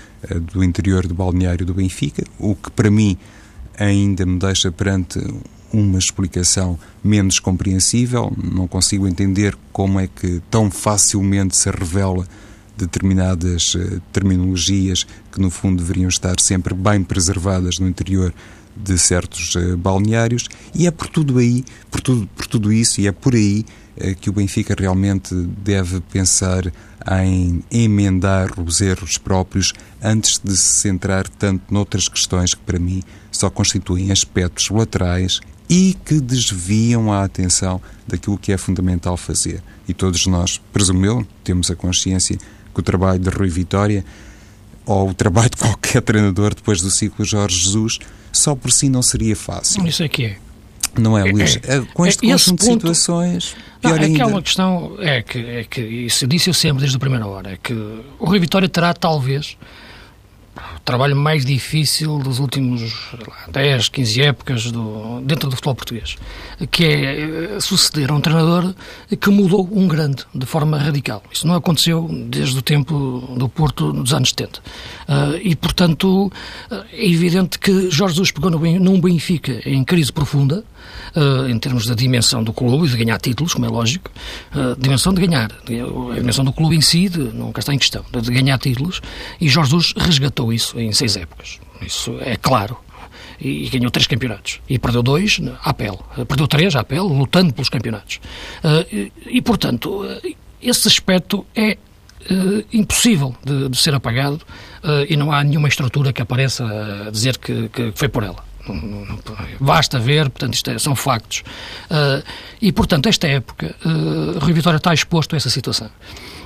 do 0.54 0.64
interior 0.64 1.06
do 1.06 1.14
balneário 1.14 1.66
do 1.66 1.74
Benfica, 1.74 2.24
o 2.40 2.56
que 2.56 2.72
para 2.72 2.90
mim 2.90 3.18
ainda 3.78 4.26
me 4.26 4.40
deixa 4.40 4.72
perante 4.72 5.20
uma 5.74 6.00
explicação 6.00 6.80
menos 7.04 7.38
compreensível, 7.38 8.32
não 8.42 8.66
consigo 8.66 9.08
entender 9.10 9.58
como 9.74 10.00
é 10.00 10.08
que 10.08 10.42
tão 10.50 10.72
facilmente 10.72 11.58
se 11.58 11.70
revela 11.70 12.26
determinadas 12.82 13.76
uh, 13.76 14.02
terminologias 14.12 15.06
que, 15.32 15.40
no 15.40 15.50
fundo, 15.50 15.82
deveriam 15.82 16.10
estar 16.10 16.40
sempre 16.40 16.74
bem 16.74 17.04
preservadas 17.04 17.80
no 17.80 17.88
interior 17.88 18.34
de 18.76 18.98
certos 18.98 19.56
uh, 19.56 19.78
balneários, 19.78 20.48
e 20.74 20.88
é 20.88 20.92
por 20.92 21.08
tudo 21.08 21.38
aí, 21.38 21.64
por 21.90 22.02
tudo, 22.02 22.28
por 22.36 22.48
tudo 22.48 22.72
isso, 22.74 23.00
e 23.00 23.08
é 23.08 23.12
por 23.12 23.36
aí 23.36 23.66
uh, 23.98 24.16
que 24.16 24.30
o 24.30 24.34
Benfica 24.34 24.76
realmente 24.78 25.34
deve 25.34 26.02
pensar 26.02 26.72
em 27.24 27.64
emendar 27.72 28.60
os 28.60 28.82
erros 28.82 29.18
próprios 29.18 29.74
antes 30.02 30.40
de 30.44 30.56
se 30.56 30.82
centrar 30.82 31.28
tanto 31.28 31.74
noutras 31.74 32.08
questões 32.08 32.54
que, 32.54 32.62
para 32.62 32.80
mim, 32.80 33.02
só 33.32 33.50
constituem 33.50 34.12
aspectos 34.12 34.70
laterais 34.70 35.40
e 35.72 35.96
que 36.06 36.20
desviam 36.20 37.14
a 37.14 37.24
atenção 37.24 37.82
daquilo 38.06 38.38
que 38.38 38.52
é 38.52 38.58
fundamental 38.58 39.16
fazer. 39.16 39.64
E 39.88 39.94
todos 39.94 40.28
nós, 40.28 40.62
presumo 40.74 41.06
eu, 41.06 41.28
temos 41.44 41.72
a 41.72 41.76
consciência 41.76 42.38
que 42.72 42.80
o 42.80 42.84
trabalho 42.84 43.20
de 43.20 43.30
Rui 43.30 43.50
Vitória 43.50 44.04
ou 44.86 45.10
o 45.10 45.14
trabalho 45.14 45.50
de 45.50 45.58
qualquer 45.58 46.02
treinador 46.02 46.56
depois 46.56 46.82
do 46.82 46.90
ciclo 46.90 47.24
Jorge 47.24 47.58
Jesus 47.58 48.00
só 48.32 48.56
por 48.56 48.72
si 48.72 48.90
não 48.90 49.02
seria 49.02 49.36
fácil. 49.36 49.86
Isso 49.86 50.04
é 50.04 50.10
que 50.10 50.26
é. 50.26 50.38
Não 50.98 51.18
é, 51.18 51.24
Luís? 51.24 51.60
É, 51.64 51.78
é, 51.78 51.82
com 51.94 52.06
este 52.06 52.26
é, 52.26 52.32
conjunto 52.32 52.66
ponto, 52.66 52.68
de 52.68 52.96
situações. 52.96 53.56
Não, 53.82 53.96
é 53.96 54.04
ainda. 54.04 54.28
uma 54.28 54.42
questão, 54.42 54.96
é 55.00 55.22
que, 55.22 55.40
é 55.40 55.64
que 55.64 55.82
isso 55.82 56.28
disse 56.28 56.50
eu 56.50 56.54
sempre 56.54 56.80
desde 56.80 56.98
a 56.98 57.00
primeira 57.00 57.26
hora, 57.26 57.52
é 57.54 57.58
que 57.62 57.74
o 57.74 58.26
Rui 58.26 58.40
Vitória 58.40 58.68
terá 58.68 58.94
talvez 58.94 59.58
trabalho 60.84 61.16
mais 61.16 61.46
difícil 61.46 62.20
dos 62.20 62.40
últimos 62.40 62.82
lá, 63.28 63.48
10, 63.52 63.90
15 63.90 64.22
épocas 64.22 64.72
do, 64.72 65.22
dentro 65.22 65.50
do 65.50 65.56
futebol 65.56 65.76
português, 65.76 66.18
que 66.70 66.86
é 66.86 67.56
eh, 67.56 67.60
suceder 67.60 68.12
a 68.12 68.16
um 68.16 68.22
treinador 68.22 68.74
que 69.20 69.30
mudou 69.30 69.68
um 69.72 69.88
grande 69.88 70.26
de 70.34 70.46
forma 70.46 70.78
radical. 70.78 71.24
Isso 71.32 71.48
não 71.48 71.56
aconteceu 71.56 72.08
desde 72.28 72.58
o 72.58 72.62
tempo 72.62 73.36
do 73.38 73.48
Porto 73.48 73.94
dos 73.94 74.14
anos 74.14 74.30
70. 74.30 74.60
Uh, 74.60 74.64
eh, 75.08 75.42
e, 75.44 75.56
portanto, 75.56 76.32
eh, 76.70 76.84
é 76.94 77.10
evidente 77.10 77.60
que 77.60 77.90
Jorge 77.90 78.16
Jesus 78.16 78.32
pegou 78.32 78.50
no, 78.50 78.60
num 78.80 79.00
Benfica 79.00 79.62
em 79.66 79.84
crise 79.84 80.12
profunda, 80.12 80.64
uh, 81.16 81.48
em 81.50 81.58
termos 81.58 81.86
da 81.86 81.96
dimensão 81.96 82.44
do 82.44 82.54
clube 82.54 82.88
e 82.88 82.90
de 82.90 82.98
ganhar 82.98 83.20
títulos, 83.20 83.54
como 83.54 83.66
é 83.66 83.70
lógico, 83.70 84.10
uh, 84.56 84.80
dimensão 84.80 85.14
de 85.14 85.26
ganhar, 85.26 85.52
a 85.52 86.16
dimensão 86.16 86.44
do 86.44 86.54
clube 86.54 86.76
em 86.76 86.82
si 86.82 87.10
de, 87.10 87.20
nunca 87.20 87.60
está 87.60 87.74
em 87.74 87.78
questão, 87.78 88.04
de 88.12 88.32
ganhar 88.32 88.58
títulos, 88.58 89.02
e 89.40 89.48
Jorge 89.48 89.72
Jesus 89.72 89.94
resgatou 89.96 90.52
isso 90.52 90.80
em 90.80 90.92
seis 90.92 91.16
épocas. 91.16 91.60
Isso 91.82 92.18
é 92.22 92.36
claro. 92.36 92.78
E, 93.40 93.70
ganhou 93.70 93.90
três 93.90 94.06
campeonatos. 94.06 94.60
E 94.68 94.78
perdeu 94.78 95.02
dois 95.02 95.40
à 95.64 95.74
pele. 95.74 95.98
Perdeu 96.28 96.48
três 96.48 96.76
à 96.76 96.84
pele, 96.84 97.08
lutando 97.08 97.54
pelos 97.54 97.70
campeonatos. 97.70 98.20
E, 98.92 99.12
e, 99.28 99.42
portanto, 99.42 100.06
esse 100.62 100.88
aspecto 100.88 101.46
é 101.56 101.78
Uh, 102.30 102.64
impossível 102.72 103.36
de, 103.44 103.68
de, 103.68 103.76
ser 103.76 103.96
apagado 103.96 104.36
uh, 104.84 105.04
e 105.10 105.18
não 105.18 105.32
há 105.32 105.44
nenhuma 105.44 105.68
estrutura 105.68 106.14
que 106.14 106.22
apareça 106.22 106.64
a 107.08 107.10
dizer 107.10 107.36
que, 107.40 107.68
que 107.70 107.92
foi 107.96 108.10
por 108.10 108.22
ela. 108.22 108.46
Basta 109.60 110.00
ver, 110.00 110.30
portanto, 110.30 110.54
isto 110.54 110.70
é, 110.70 110.80
são 110.80 110.96
factos. 110.96 111.44
Uh, 111.90 112.24
e, 112.62 112.72
portanto, 112.72 113.08
esta 113.08 113.28
época, 113.28 113.76
uh, 113.86 114.40
Rui 114.40 114.54
Vitória 114.54 114.78
está 114.78 114.94
exposto 114.94 115.34
a 115.34 115.38
essa 115.38 115.50
situação. 115.50 115.90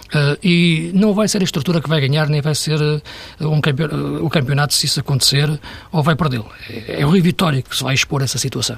Uh, 0.08 0.38
e 0.44 0.92
não 0.94 1.14
vai 1.14 1.28
ser 1.28 1.42
a 1.42 1.44
estrutura 1.44 1.82
que 1.82 1.90
vai 1.90 2.00
ganhar, 2.00 2.30
nem 2.30 2.40
vai 2.40 2.54
ser 2.54 2.80
uh, 2.80 3.02
um 3.42 3.60
campe 3.60 3.84
uh, 3.84 4.24
o 4.24 4.30
campeonato 4.30 4.74
se 4.74 4.86
isso 4.86 5.00
acontecer 5.00 5.50
ou 5.92 6.04
vai 6.04 6.16
perdê-lo. 6.16 6.48
É, 6.70 7.02
é 7.02 7.06
o 7.06 7.10
Rui 7.10 7.22
Vitória 7.22 7.62
que 7.62 7.76
se 7.76 7.84
vai 7.84 7.96
expor 7.96 8.22
a 8.22 8.26
essa 8.26 8.38
situação. 8.38 8.78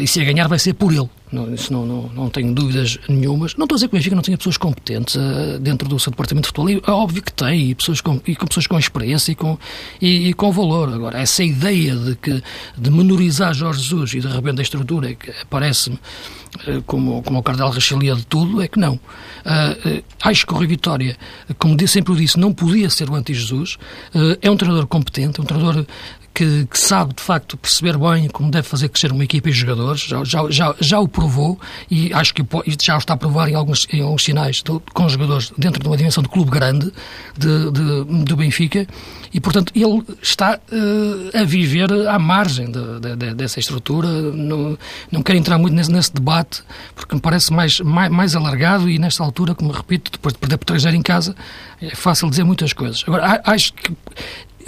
e 0.00 0.06
se 0.06 0.20
a 0.20 0.24
ganhar 0.24 0.46
vai 0.46 0.58
ser 0.58 0.74
por 0.74 0.92
ele. 0.92 1.08
Não, 1.30 1.52
isso 1.52 1.72
não, 1.72 1.84
não, 1.84 2.10
não 2.14 2.30
tenho 2.30 2.52
dúvidas 2.54 2.98
nenhumas. 3.08 3.54
Não 3.56 3.64
estou 3.64 3.74
a 3.74 3.78
dizer 3.78 3.88
que 3.88 3.94
o 3.94 3.98
Benfica 3.98 4.16
não 4.16 4.22
tenha 4.22 4.36
pessoas 4.36 4.56
competentes 4.56 5.16
dentro 5.60 5.88
do 5.88 5.98
seu 5.98 6.10
departamento 6.10 6.46
de 6.46 6.56
futebol. 6.56 6.82
É 6.86 6.90
óbvio 6.90 7.22
que 7.22 7.32
tem, 7.32 7.70
e, 7.70 7.74
pessoas 7.74 8.00
com, 8.00 8.20
e 8.26 8.34
com 8.34 8.46
pessoas 8.46 8.66
com 8.66 8.78
experiência 8.78 9.32
e 9.32 9.34
com, 9.34 9.58
e, 10.00 10.28
e, 10.28 10.32
com 10.34 10.50
valor. 10.50 10.92
Agora, 10.92 11.18
essa 11.18 11.42
ideia 11.42 11.94
de, 11.94 12.16
que, 12.16 12.42
de 12.76 12.90
menorizar 12.90 13.54
Jorge 13.54 13.82
Jesus 13.82 14.14
e 14.14 14.20
de 14.20 14.28
repente 14.28 14.60
a 14.60 14.62
estrutura 14.62 15.14
que 15.14 15.32
parece-me 15.48 15.98
como, 16.86 17.22
como 17.22 17.38
o 17.38 17.42
Cardel 17.42 17.68
Rachelia 17.68 18.14
de 18.14 18.26
tudo, 18.26 18.62
é 18.62 18.68
que 18.68 18.78
não. 18.78 18.94
Uh, 18.94 20.02
acho 20.22 20.46
que 20.46 20.52
o 20.52 20.56
Rui 20.56 20.66
Vitória, 20.66 21.16
como 21.58 21.76
sempre 21.86 22.12
o 22.12 22.16
disse, 22.16 22.38
não 22.38 22.52
podia 22.52 22.90
ser 22.90 23.08
o 23.10 23.14
anti-Jesus. 23.14 23.76
Uh, 24.14 24.38
é 24.40 24.50
um 24.50 24.56
treinador 24.56 24.86
competente, 24.86 25.40
um 25.40 25.44
treinador 25.44 25.86
que, 26.38 26.66
que, 26.66 26.78
sabe, 26.78 27.14
de 27.14 27.22
facto, 27.22 27.56
perceber 27.56 27.98
bem 27.98 28.28
como 28.28 28.48
deve 28.48 28.68
fazer 28.68 28.88
crescer 28.88 29.10
uma 29.10 29.24
equipa 29.24 29.48
e 29.48 29.52
jogadores, 29.52 30.02
já, 30.02 30.22
já, 30.22 30.48
já, 30.48 30.74
já 30.78 31.00
o 31.00 31.08
provou 31.08 31.58
e 31.90 32.14
acho 32.14 32.32
que 32.32 32.46
já 32.80 32.94
o 32.94 32.98
está 32.98 33.14
a 33.14 33.16
provar 33.16 33.48
em 33.48 33.56
alguns, 33.56 33.88
em 33.92 34.02
alguns 34.02 34.22
sinais 34.22 34.62
de, 34.62 34.80
com 34.94 35.08
jogadores 35.08 35.52
dentro 35.58 35.82
de 35.82 35.88
uma 35.88 35.96
dimensão 35.96 36.22
de 36.22 36.28
clube 36.28 36.48
grande 36.48 36.92
de, 37.36 37.72
de, 37.72 38.24
do 38.24 38.36
Benfica 38.36 38.86
e, 39.34 39.40
portanto, 39.40 39.72
ele 39.74 40.00
está 40.22 40.60
uh, 40.70 41.38
a 41.38 41.42
viver 41.42 41.90
à 42.06 42.20
margem 42.20 42.70
de, 42.70 43.16
de, 43.16 43.34
dessa 43.34 43.58
estrutura. 43.58 44.06
Não, 44.08 44.78
não 45.10 45.22
quero 45.24 45.38
entrar 45.38 45.58
muito 45.58 45.74
nesse, 45.74 45.90
nesse, 45.90 46.14
debate 46.14 46.62
porque 46.94 47.16
me 47.16 47.20
parece 47.20 47.52
mais, 47.52 47.80
mais, 47.80 48.10
mais 48.10 48.36
alargado 48.36 48.88
e, 48.88 48.96
nesta 48.96 49.24
altura, 49.24 49.56
como 49.56 49.72
repito, 49.72 50.12
depois 50.12 50.34
de 50.34 50.38
perder 50.38 50.56
por 50.56 50.66
3 50.66 50.86
em 50.86 51.02
casa, 51.02 51.34
é 51.82 51.94
fácil 51.96 52.30
dizer 52.30 52.44
muitas 52.44 52.72
coisas. 52.72 53.02
Agora, 53.06 53.42
acho 53.44 53.72
que 53.74 53.92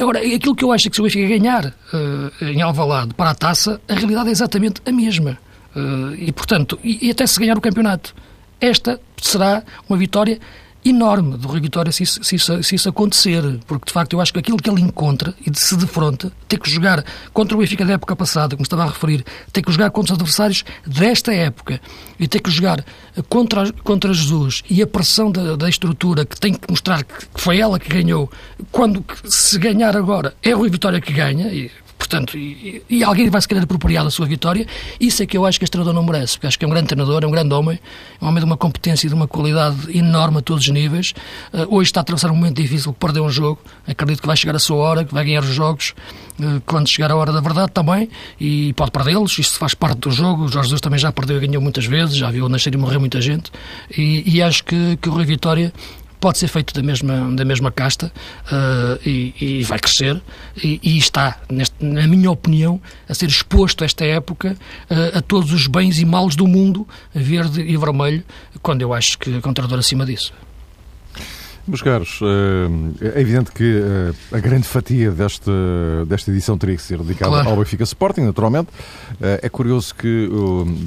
Agora, 0.00 0.18
aquilo 0.20 0.54
que 0.54 0.64
eu 0.64 0.72
acho 0.72 0.88
é 0.88 0.90
que 0.90 0.96
se 0.96 1.02
o 1.02 1.04
Benfica 1.04 1.28
ganhar 1.28 1.66
uh, 1.66 2.44
em 2.44 2.62
Alvalade 2.62 3.12
para 3.12 3.30
a 3.30 3.34
taça, 3.34 3.78
a 3.86 3.94
realidade 3.94 4.30
é 4.30 4.32
exatamente 4.32 4.80
a 4.86 4.90
mesma. 4.90 5.38
Uh, 5.76 6.14
e, 6.16 6.32
portanto, 6.32 6.78
e, 6.82 7.06
e, 7.06 7.10
até 7.10 7.26
se 7.26 7.38
ganhar 7.38 7.58
o 7.58 7.60
campeonato. 7.60 8.14
Esta 8.58 8.98
será 9.20 9.62
uma 9.88 9.98
vitória 9.98 10.38
enorme 10.84 11.36
do 11.36 11.48
Rui 11.48 11.60
Vitória 11.60 11.92
se 11.92 12.02
isso, 12.02 12.22
se, 12.24 12.36
isso, 12.36 12.62
se 12.62 12.74
isso, 12.74 12.88
acontecer, 12.88 13.42
porque 13.66 13.86
de 13.86 13.92
facto 13.92 14.14
eu 14.14 14.20
acho 14.20 14.32
que 14.32 14.38
aquilo 14.38 14.56
que 14.56 14.68
ele 14.68 14.80
encontra 14.80 15.34
e 15.46 15.56
se 15.56 15.76
defronta, 15.76 16.32
ter 16.48 16.58
que 16.58 16.70
jogar 16.70 17.04
contra 17.32 17.56
o 17.56 17.60
Benfica 17.60 17.84
da 17.84 17.94
época 17.94 18.16
passada, 18.16 18.56
como 18.56 18.62
estava 18.62 18.84
a 18.84 18.86
referir, 18.86 19.24
ter 19.52 19.62
que 19.62 19.70
jogar 19.70 19.90
contra 19.90 20.14
os 20.14 20.20
adversários 20.20 20.64
desta 20.86 21.32
época 21.34 21.80
e 22.18 22.26
ter 22.26 22.40
que 22.40 22.50
jogar 22.50 22.84
contra, 23.28 23.72
contra 23.72 24.12
Jesus 24.12 24.62
e 24.70 24.82
a 24.82 24.86
pressão 24.86 25.30
da, 25.30 25.56
da 25.56 25.68
estrutura 25.68 26.24
que 26.24 26.38
tem 26.38 26.54
que 26.54 26.70
mostrar 26.70 27.04
que 27.04 27.26
foi 27.34 27.58
ela 27.58 27.78
que 27.78 27.88
ganhou, 27.88 28.30
quando 28.70 29.04
se 29.24 29.58
ganhar 29.58 29.96
agora 29.96 30.34
é 30.42 30.54
o 30.54 30.58
Rui 30.58 30.70
Vitória 30.70 31.00
que 31.00 31.12
ganha, 31.12 31.48
e 31.52 31.70
Portanto, 32.00 32.38
e, 32.38 32.82
e, 32.88 33.04
alguém 33.04 33.28
vai 33.28 33.42
se 33.42 33.46
querer 33.46 33.62
apropriar 33.62 34.02
da 34.02 34.10
sua 34.10 34.24
vitória. 34.24 34.66
Isso 34.98 35.22
é 35.22 35.26
que 35.26 35.36
eu 35.36 35.44
acho 35.44 35.58
que 35.58 35.66
este 35.66 35.72
treinador 35.72 35.92
não 35.92 36.02
merece, 36.02 36.32
porque 36.32 36.46
acho 36.46 36.58
que 36.58 36.64
é 36.64 36.68
um 36.68 36.70
grande 36.70 36.86
treinador, 36.86 37.22
é 37.22 37.26
um 37.26 37.30
grande 37.30 37.52
homem, 37.52 37.78
é 38.20 38.24
um 38.24 38.28
homem 38.28 38.40
de 38.40 38.46
uma 38.46 38.56
competência 38.56 39.06
e 39.06 39.10
de 39.10 39.14
uma 39.14 39.28
qualidade 39.28 39.96
enorme 39.96 40.38
a 40.38 40.40
todos 40.40 40.64
os 40.64 40.70
níveis. 40.70 41.12
Uh, 41.52 41.76
hoje 41.76 41.90
está 41.90 42.00
a 42.00 42.02
atravessar 42.02 42.30
um 42.30 42.34
momento 42.34 42.56
difícil, 42.56 42.94
perdeu 42.94 43.22
um 43.22 43.28
jogo. 43.28 43.60
Acredito 43.86 44.22
que 44.22 44.26
vai 44.26 44.34
chegar 44.34 44.56
a 44.56 44.58
sua 44.58 44.78
hora, 44.78 45.04
que 45.04 45.12
vai 45.12 45.24
ganhar 45.26 45.42
os 45.42 45.54
jogos 45.54 45.94
uh, 46.40 46.62
quando 46.64 46.88
chegar 46.88 47.10
a 47.10 47.16
hora 47.16 47.32
da 47.32 47.40
verdade 47.40 47.70
também, 47.70 48.08
e 48.40 48.72
pode 48.72 48.92
perdê-los. 48.92 49.38
Isto 49.38 49.58
faz 49.58 49.74
parte 49.74 49.98
do 49.98 50.10
jogo. 50.10 50.44
O 50.44 50.48
Jorge 50.48 50.68
Jesus 50.68 50.80
também 50.80 50.98
já 50.98 51.12
perdeu 51.12 51.36
e 51.36 51.46
ganhou 51.46 51.62
muitas 51.62 51.84
vezes, 51.84 52.16
já 52.16 52.30
viu 52.30 52.48
nascer 52.48 52.72
e 52.72 52.78
morrer 52.78 52.98
muita 52.98 53.20
gente. 53.20 53.52
E, 53.94 54.24
e 54.26 54.42
acho 54.42 54.64
que, 54.64 54.96
que 54.96 55.08
o 55.10 55.12
Rui 55.12 55.26
Vitória 55.26 55.70
pode 56.20 56.38
ser 56.38 56.48
feito 56.48 56.74
da 56.74 56.82
mesma, 56.82 57.34
da 57.34 57.44
mesma 57.44 57.72
casta 57.72 58.12
uh, 58.46 59.08
e, 59.08 59.34
e, 59.40 59.64
vai 59.64 59.78
crescer 59.78 60.20
e, 60.62 60.78
e 60.82 60.98
está, 60.98 61.38
neste, 61.48 61.74
na 61.84 62.06
minha 62.06 62.30
opinião, 62.30 62.80
a 63.08 63.14
ser 63.14 63.26
exposto 63.26 63.82
esta 63.82 64.04
época 64.04 64.56
uh, 64.90 65.18
a 65.18 65.22
todos 65.22 65.52
os 65.52 65.66
bens 65.66 65.98
e 65.98 66.04
males 66.04 66.36
do 66.36 66.46
mundo, 66.46 66.86
verde 67.14 67.62
e 67.62 67.76
vermelho, 67.76 68.22
quando 68.62 68.82
eu 68.82 68.92
acho 68.92 69.18
que 69.18 69.40
contrador 69.40 69.78
acima 69.78 70.04
disso. 70.04 70.32
Meus 71.66 71.82
caros, 71.82 72.18
eh, 72.22 73.14
é 73.16 73.20
evidente 73.20 73.52
que 73.52 73.80
a 74.32 74.38
grande 74.40 74.66
fatia 74.66 75.12
desta, 75.12 75.52
desta 76.06 76.30
edição 76.30 76.58
teria 76.58 76.74
que 76.74 76.82
ser 76.82 76.98
dedicada 76.98 77.30
claro. 77.30 77.50
ao 77.50 77.56
Benfica 77.56 77.84
Sporting, 77.84 78.22
naturalmente. 78.22 78.70
É 79.20 79.48
curioso 79.48 79.94
que 79.94 80.28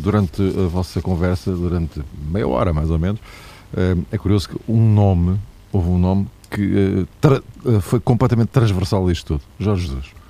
durante 0.02 0.41
a 0.41 0.67
vossa 0.67 1.02
conversa, 1.02 1.52
durante 1.52 2.02
meia 2.30 2.48
hora 2.48 2.74
mais 2.74 2.89
ou 2.89 3.00
menos, 3.00 3.22
é 4.12 4.17
curioso 4.17 4.49
que 4.49 4.59
um 4.67 4.93
nome, 4.93 5.39
houve 5.71 5.89
um 5.89 5.97
nome 5.97 6.27
que 6.49 7.05
foi 7.81 7.99
completamente 7.99 8.49
transversal 8.49 9.07
a 9.07 9.12
isto 9.12 9.39
tudo: 9.39 9.41
Jorge 9.59 9.88
Jesus. 9.88 10.22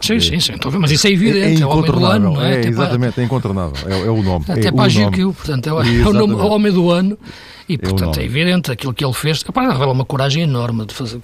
Sim, 0.00 0.20
sim, 0.20 0.40
sim. 0.40 0.52
Mas 0.78 0.90
isso 0.90 1.06
é 1.06 1.10
evidente, 1.10 1.60
é, 1.60 1.64
é 1.64 1.66
o 1.66 1.70
homem 1.70 1.90
do 1.90 2.04
ano, 2.04 2.34
não 2.34 2.42
é? 2.42 2.56
é 2.56 2.66
exatamente, 2.66 3.20
é 3.20 3.24
incontornável. 3.24 3.74
É, 3.88 4.06
é, 4.06 4.10
o 4.10 4.22
nome. 4.22 4.44
Até 4.48 4.68
é 4.68 4.72
para 4.72 4.84
a 4.84 4.88
GQ, 4.88 5.32
portanto, 5.32 5.68
é, 5.68 5.72
o, 5.72 5.80
é 5.82 6.12
nome, 6.12 6.34
o 6.34 6.46
homem 6.46 6.72
do 6.72 6.90
ano. 6.90 7.18
E, 7.68 7.76
portanto, 7.76 8.20
é 8.20 8.24
evidente 8.24 8.70
aquilo 8.70 8.94
que 8.94 9.04
ele 9.04 9.12
fez. 9.12 9.42
Epá, 9.46 9.62
revela 9.72 9.90
uma 9.90 10.04
coragem 10.04 10.44
enorme 10.44 10.86
de 10.86 10.94
fazer, 10.94 11.20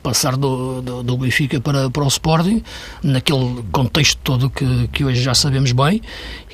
passar 0.00 0.36
do, 0.36 0.80
do, 0.80 1.02
do, 1.02 1.16
Benfica 1.16 1.60
para, 1.60 1.90
para 1.90 2.04
o 2.04 2.06
Sporting, 2.06 2.62
naquele 3.02 3.60
contexto 3.72 4.20
todo 4.22 4.48
que, 4.48 4.88
que 4.92 5.04
hoje 5.04 5.20
já 5.20 5.34
sabemos 5.34 5.72
bem. 5.72 6.00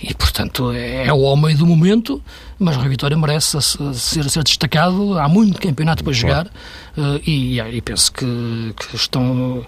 E, 0.03 0.15
portanto, 0.15 0.73
é, 0.73 1.07
é 1.07 1.13
o 1.13 1.21
homem 1.21 1.55
do 1.55 1.67
momento, 1.67 2.23
mas 2.59 2.77
o 2.79 2.81
Vitória 2.81 3.17
merece 3.17 3.61
ser, 3.61 4.31
ser 4.31 4.43
destacado. 4.43 5.19
Há 5.19 5.29
muito 5.29 5.61
campeonato 5.61 6.03
para 6.03 6.13
jogar 6.15 6.47
uh, 6.47 7.21
e, 7.27 7.61
e 7.61 7.81
penso 7.83 8.11
que, 8.11 8.75
que 8.75 8.97
estão. 8.97 9.67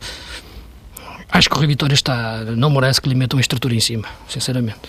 Acho 1.31 1.49
que 1.49 1.57
o 1.57 1.59
Rui 1.59 1.67
Vitória 1.67 1.95
está, 1.95 2.45
não 2.57 2.71
merece 2.71 3.01
que 3.01 3.09
lhe 3.09 3.15
metam 3.15 3.37
uma 3.37 3.41
estrutura 3.41 3.75
em 3.75 3.81
cima, 3.81 4.07
sinceramente. 4.29 4.81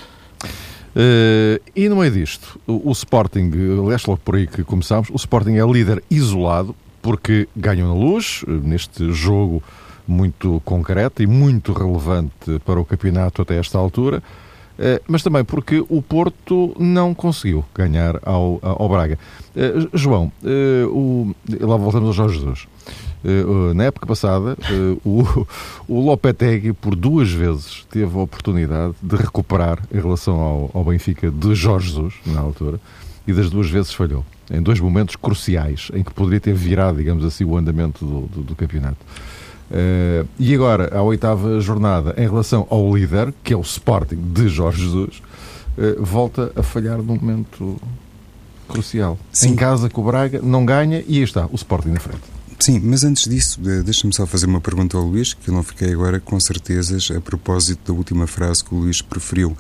Uh, 0.95 1.60
e 1.76 1.89
no 1.89 1.98
meio 1.98 2.12
disto, 2.12 2.58
o, 2.65 2.89
o 2.89 2.91
Sporting, 2.93 3.52
aliás, 3.84 4.06
logo 4.06 4.21
por 4.24 4.36
aí 4.36 4.48
que 4.48 4.63
começámos, 4.63 5.10
o 5.10 5.15
Sporting 5.15 5.56
é 5.56 5.65
líder 5.65 6.02
isolado 6.10 6.74
porque 7.02 7.50
ganham 7.56 7.89
na 7.89 7.93
luz, 7.93 8.43
neste 8.48 9.12
jogo 9.12 9.62
muito 10.08 10.62
concreto 10.63 11.21
e 11.21 11.28
muito 11.28 11.74
relevante 11.74 12.60
para 12.65 12.80
o 12.80 12.86
campeonato 12.86 13.41
até 13.41 13.60
esta 13.60 13.78
altura, 13.78 14.19
uh, 14.80 15.04
mas 15.06 15.21
também 15.21 15.43
porque 15.43 15.84
o 15.89 16.02
Porto 16.02 16.74
não 16.80 17.13
conseguiu 17.13 17.65
ganhar 17.76 18.17
ao, 18.24 18.60
ao 18.62 18.88
Braga. 18.88 19.19
Uh, 19.54 19.89
João, 19.98 20.32
o, 20.89 21.36
lá 21.60 21.76
voltamos 21.76 22.08
ao 22.08 22.13
Jorge 22.13 22.39
Jesus. 22.39 22.67
Eh, 23.26 23.74
na 23.74 23.86
época 23.86 24.06
passada, 24.06 24.56
eh, 24.62 24.98
o, 25.04 25.48
o 25.90 26.00
Lopetegui, 26.00 26.74
por 26.74 26.96
duas 26.96 27.32
vezes, 27.32 27.84
teve 27.90 28.16
a 28.16 28.22
oportunidade 28.22 28.94
de 29.02 29.16
recuperar 29.16 29.82
em 29.92 30.00
relação 30.00 30.40
ao, 30.40 30.72
ao 30.76 30.84
Benfica 30.84 31.32
de 31.32 31.56
Jorge 31.56 31.90
Jesus, 31.90 32.14
na 32.24 32.40
altura, 32.40 32.80
e 33.28 33.34
das 33.34 33.50
duas 33.50 33.68
vezes 33.68 33.92
falhou. 33.92 34.24
Em 34.52 34.62
dois 34.62 34.80
momentos 34.80 35.16
cruciais, 35.16 35.90
em 35.96 36.04
que 36.04 36.14
poderia 36.14 36.40
ter 36.40 36.54
virado, 36.54 37.00
digamos 37.00 37.26
assim, 37.26 37.44
o 37.44 37.58
andamento 37.58 38.06
do, 38.06 38.22
do, 38.28 38.44
do 38.44 38.56
campeonato. 38.56 38.98
Uh, 39.72 40.28
e 40.38 40.54
agora, 40.54 40.96
a 40.96 41.02
oitava 41.02 41.60
jornada, 41.60 42.14
em 42.20 42.28
relação 42.28 42.68
ao 42.70 42.96
líder, 42.96 43.34
que 43.44 43.52
é 43.52 43.58
o 43.58 43.62
Sporting 43.62 44.18
de 44.18 44.48
Jorge 44.48 44.84
Jesus, 44.84 45.24
uh, 45.76 46.06
volta 46.06 46.52
a 46.56 46.62
falhar 46.62 47.00
num 47.00 47.16
momento 47.16 47.82
crucial. 48.68 49.18
Sim. 49.32 49.50
Em 49.50 49.56
casa 49.56 49.90
com 49.90 50.02
o 50.02 50.04
Braga, 50.04 50.40
não 50.44 50.64
ganha 50.64 51.04
e 51.08 51.18
aí 51.18 51.24
está, 51.24 51.48
o 51.48 51.56
Sporting 51.56 51.90
na 51.90 52.00
frente. 52.00 52.36
Sim, 52.58 52.80
mas 52.80 53.04
antes 53.04 53.30
disso, 53.30 53.60
deixa-me 53.84 54.13
só 54.13 54.26
fazer 54.26 54.46
uma 54.46 54.62
pergunta 54.62 54.98
ao 54.98 55.04
Luís, 55.04 55.34
que 55.34 55.50
eu 55.50 55.54
não 55.54 55.62
fiquei 55.62 55.91
agora 55.91 56.20
com 56.20 56.39
certezas 56.39 57.12
a 57.12 57.22
propósito 57.22 57.91
da 57.91 57.98
última 57.98 58.26
frase 58.26 58.63
que 58.63 58.74
o 58.74 58.80
Luís 58.80 59.02
preferiu. 59.02 59.56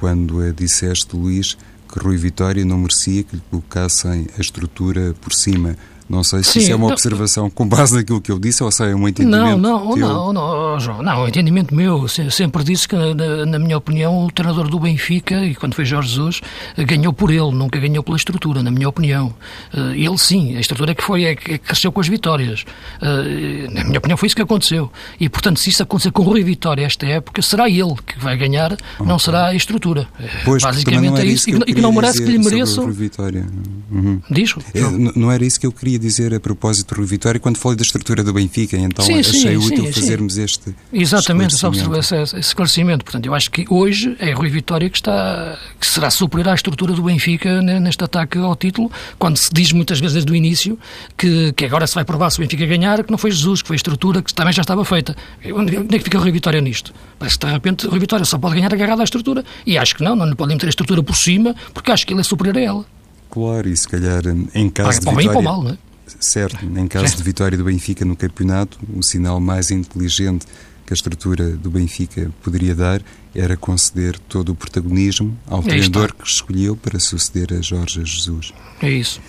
Quando 0.00 0.40
a 0.40 0.50
disseste, 0.50 1.14
Luís, 1.14 1.56
que 1.92 1.98
Rui 1.98 2.16
Vitória 2.16 2.64
não 2.64 2.78
merecia 2.78 3.22
que 3.22 3.36
lhe 3.36 3.42
colocassem 3.50 4.26
a 4.36 4.40
estrutura 4.40 5.14
por 5.20 5.32
cima. 5.32 5.76
Não 6.10 6.24
sei 6.24 6.42
se 6.42 6.50
Sim, 6.50 6.58
isso 6.58 6.72
é 6.72 6.74
uma 6.74 6.88
não, 6.88 6.92
observação 6.92 7.48
com 7.48 7.68
base 7.68 7.94
naquilo 7.94 8.20
que 8.20 8.32
eu 8.32 8.38
disse 8.40 8.64
ou 8.64 8.70
se 8.72 8.82
é 8.82 8.92
um 8.96 9.06
entendimento. 9.06 9.56
Não, 9.56 9.56
não, 9.56 9.96
não, 9.96 10.32
não, 10.32 10.80
João. 10.80 11.04
Não, 11.04 11.22
o 11.22 11.28
entendimento 11.28 11.72
meu. 11.72 12.08
Sempre 12.08 12.64
disse 12.64 12.88
que, 12.88 12.96
na, 12.96 13.46
na, 13.46 13.58
minha 13.60 13.78
opinião, 13.78 14.26
o 14.26 14.30
treinador 14.32 14.68
do 14.68 14.80
Benfica, 14.80 15.44
e 15.44 15.54
quando 15.54 15.76
foi 15.76 15.84
Jorge 15.84 16.08
Jesus, 16.08 16.40
ganhou 16.76 17.12
por 17.12 17.30
ele, 17.30 17.52
nunca 17.52 17.78
ganhou 17.78 18.02
pela 18.02 18.16
estrutura, 18.16 18.60
na 18.60 18.72
minha 18.72 18.88
opinião. 18.88 19.32
Eh, 19.72 19.98
ele 19.98 20.18
sim, 20.18 20.56
a 20.56 20.60
estrutura 20.60 20.90
é 20.90 20.94
que 20.96 21.04
foi, 21.04 21.22
é 21.22 21.36
que 21.36 21.58
cresceu 21.58 21.92
com 21.92 22.00
as 22.00 22.08
vitórias. 22.08 22.64
Eh, 23.00 23.68
na 23.72 23.84
minha 23.84 23.98
opinião, 23.98 24.16
foi 24.16 24.26
isso 24.26 24.34
que 24.34 24.42
aconteceu. 24.42 24.90
E, 25.20 25.28
portanto, 25.28 25.60
se 25.60 25.70
isso 25.70 25.84
acontecer 25.84 26.10
com 26.10 26.22
o 26.22 26.24
Rui 26.24 26.42
Vitória 26.42 26.84
esta 26.84 27.06
época, 27.06 27.40
será 27.40 27.70
ele 27.70 27.94
que 28.04 28.18
vai 28.18 28.36
ganhar, 28.36 28.72
okay. 28.72 29.06
não 29.06 29.16
será 29.16 29.46
a 29.46 29.54
estrutura. 29.54 30.08
Pois, 30.44 30.60
Basicamente 30.60 31.20
é 31.20 31.24
isso. 31.24 31.48
E 31.48 31.72
que, 31.72 31.80
não 31.80 31.92
merece 31.92 32.20
que 32.20 32.32
lhe 32.32 32.38
mereçam. 32.38 32.84
Uhum. 32.84 34.20
Diz? 34.28 34.54
É, 34.74 34.80
não 35.16 35.30
era 35.30 35.44
isso 35.44 35.60
que 35.60 35.66
eu 35.66 35.72
queria 35.72 35.99
dizer 36.00 36.34
a 36.34 36.40
propósito 36.40 36.94
do 36.94 36.98
Rui 36.98 37.06
Vitória 37.06 37.38
quando 37.38 37.58
falei 37.58 37.76
da 37.76 37.82
estrutura 37.82 38.24
do 38.24 38.32
Benfica, 38.32 38.76
então 38.76 39.04
sim, 39.04 39.20
achei 39.20 39.40
sim, 39.40 39.56
útil 39.56 39.86
sim, 39.86 39.92
fazermos 39.92 40.38
este 40.38 40.74
Exatamente, 40.92 41.54
esclarecimento. 41.54 41.98
Esse, 41.98 42.16
esse 42.16 42.38
esclarecimento. 42.38 43.04
Portanto, 43.04 43.26
eu 43.26 43.34
acho 43.34 43.50
que 43.50 43.66
hoje 43.68 44.16
é 44.18 44.32
Rui 44.32 44.48
Vitória 44.48 44.88
que, 44.90 44.96
está, 44.96 45.58
que 45.78 45.86
será 45.86 46.10
superior 46.10 46.48
à 46.48 46.54
estrutura 46.54 46.92
do 46.92 47.02
Benfica 47.02 47.60
neste 47.62 48.02
ataque 48.02 48.38
ao 48.38 48.56
título, 48.56 48.90
quando 49.18 49.36
se 49.36 49.50
diz 49.52 49.72
muitas 49.72 50.00
vezes 50.00 50.14
desde 50.14 50.32
o 50.32 50.34
início 50.34 50.78
que, 51.16 51.52
que 51.52 51.64
agora 51.64 51.86
se 51.86 51.94
vai 51.94 52.04
provar 52.04 52.30
se 52.30 52.38
o 52.38 52.42
Benfica 52.42 52.66
ganhar, 52.66 53.04
que 53.04 53.10
não 53.10 53.18
foi 53.18 53.30
Jesus, 53.30 53.62
que 53.62 53.68
foi 53.68 53.74
a 53.74 53.78
estrutura 53.78 54.22
que 54.22 54.32
também 54.32 54.52
já 54.52 54.62
estava 54.62 54.84
feita. 54.84 55.16
Onde, 55.54 55.76
onde 55.78 55.94
é 55.94 55.98
que 55.98 56.04
fica 56.04 56.18
o 56.18 56.20
Rui 56.20 56.32
Vitória 56.32 56.60
nisto? 56.60 56.92
Parece 57.18 57.38
que 57.38 57.46
de 57.46 57.52
repente 57.52 57.86
o 57.86 57.90
Rui 57.90 58.00
Vitória 58.00 58.24
só 58.24 58.38
pode 58.38 58.54
ganhar 58.54 58.72
agarrado 58.72 59.00
à 59.00 59.04
estrutura. 59.04 59.44
E 59.66 59.76
acho 59.76 59.94
que 59.94 60.02
não, 60.02 60.16
não 60.16 60.34
podem 60.34 60.56
meter 60.56 60.66
a 60.66 60.70
estrutura 60.70 61.02
por 61.02 61.16
cima, 61.16 61.54
porque 61.74 61.90
acho 61.90 62.06
que 62.06 62.12
ele 62.12 62.20
é 62.20 62.24
superior 62.24 62.56
a 62.56 62.60
ela. 62.60 62.84
Claro, 63.30 63.68
e 63.68 63.76
se 63.76 63.88
calhar 63.88 64.22
em 64.54 64.68
caso 64.70 64.88
ah, 64.88 64.92
de 64.92 64.98
vitória... 64.98 65.30
Para 65.30 65.38
o 65.38 65.42
mal, 65.42 65.62
não 65.62 65.70
é? 65.70 65.78
Certo, 66.18 66.64
em 66.64 66.88
caso 66.88 67.16
de 67.16 67.22
vitória 67.22 67.56
do 67.56 67.64
Benfica 67.64 68.04
no 68.04 68.16
campeonato, 68.16 68.78
o 68.94 69.02
sinal 69.02 69.40
mais 69.40 69.70
inteligente 69.70 70.46
que 70.86 70.92
a 70.92 70.96
estrutura 70.96 71.50
do 71.50 71.70
Benfica 71.70 72.32
poderia 72.42 72.74
dar 72.74 73.00
era 73.32 73.56
conceder 73.56 74.18
todo 74.18 74.50
o 74.50 74.54
protagonismo 74.56 75.38
ao 75.46 75.62
treinador 75.62 76.12
que 76.12 76.26
escolheu 76.26 76.76
para 76.76 76.98
suceder 76.98 77.52
a 77.52 77.62
Jorge 77.62 78.04
Jesus. 78.04 78.52
É 78.82 78.90
isso. 78.90 79.20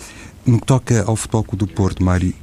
No 0.43 0.59
que 0.59 0.65
toca 0.65 1.03
ao 1.03 1.15
Futebol 1.15 1.43
Clube 1.43 1.65
do 1.65 1.67
Porto, 1.67 2.03
Mário, 2.03 2.33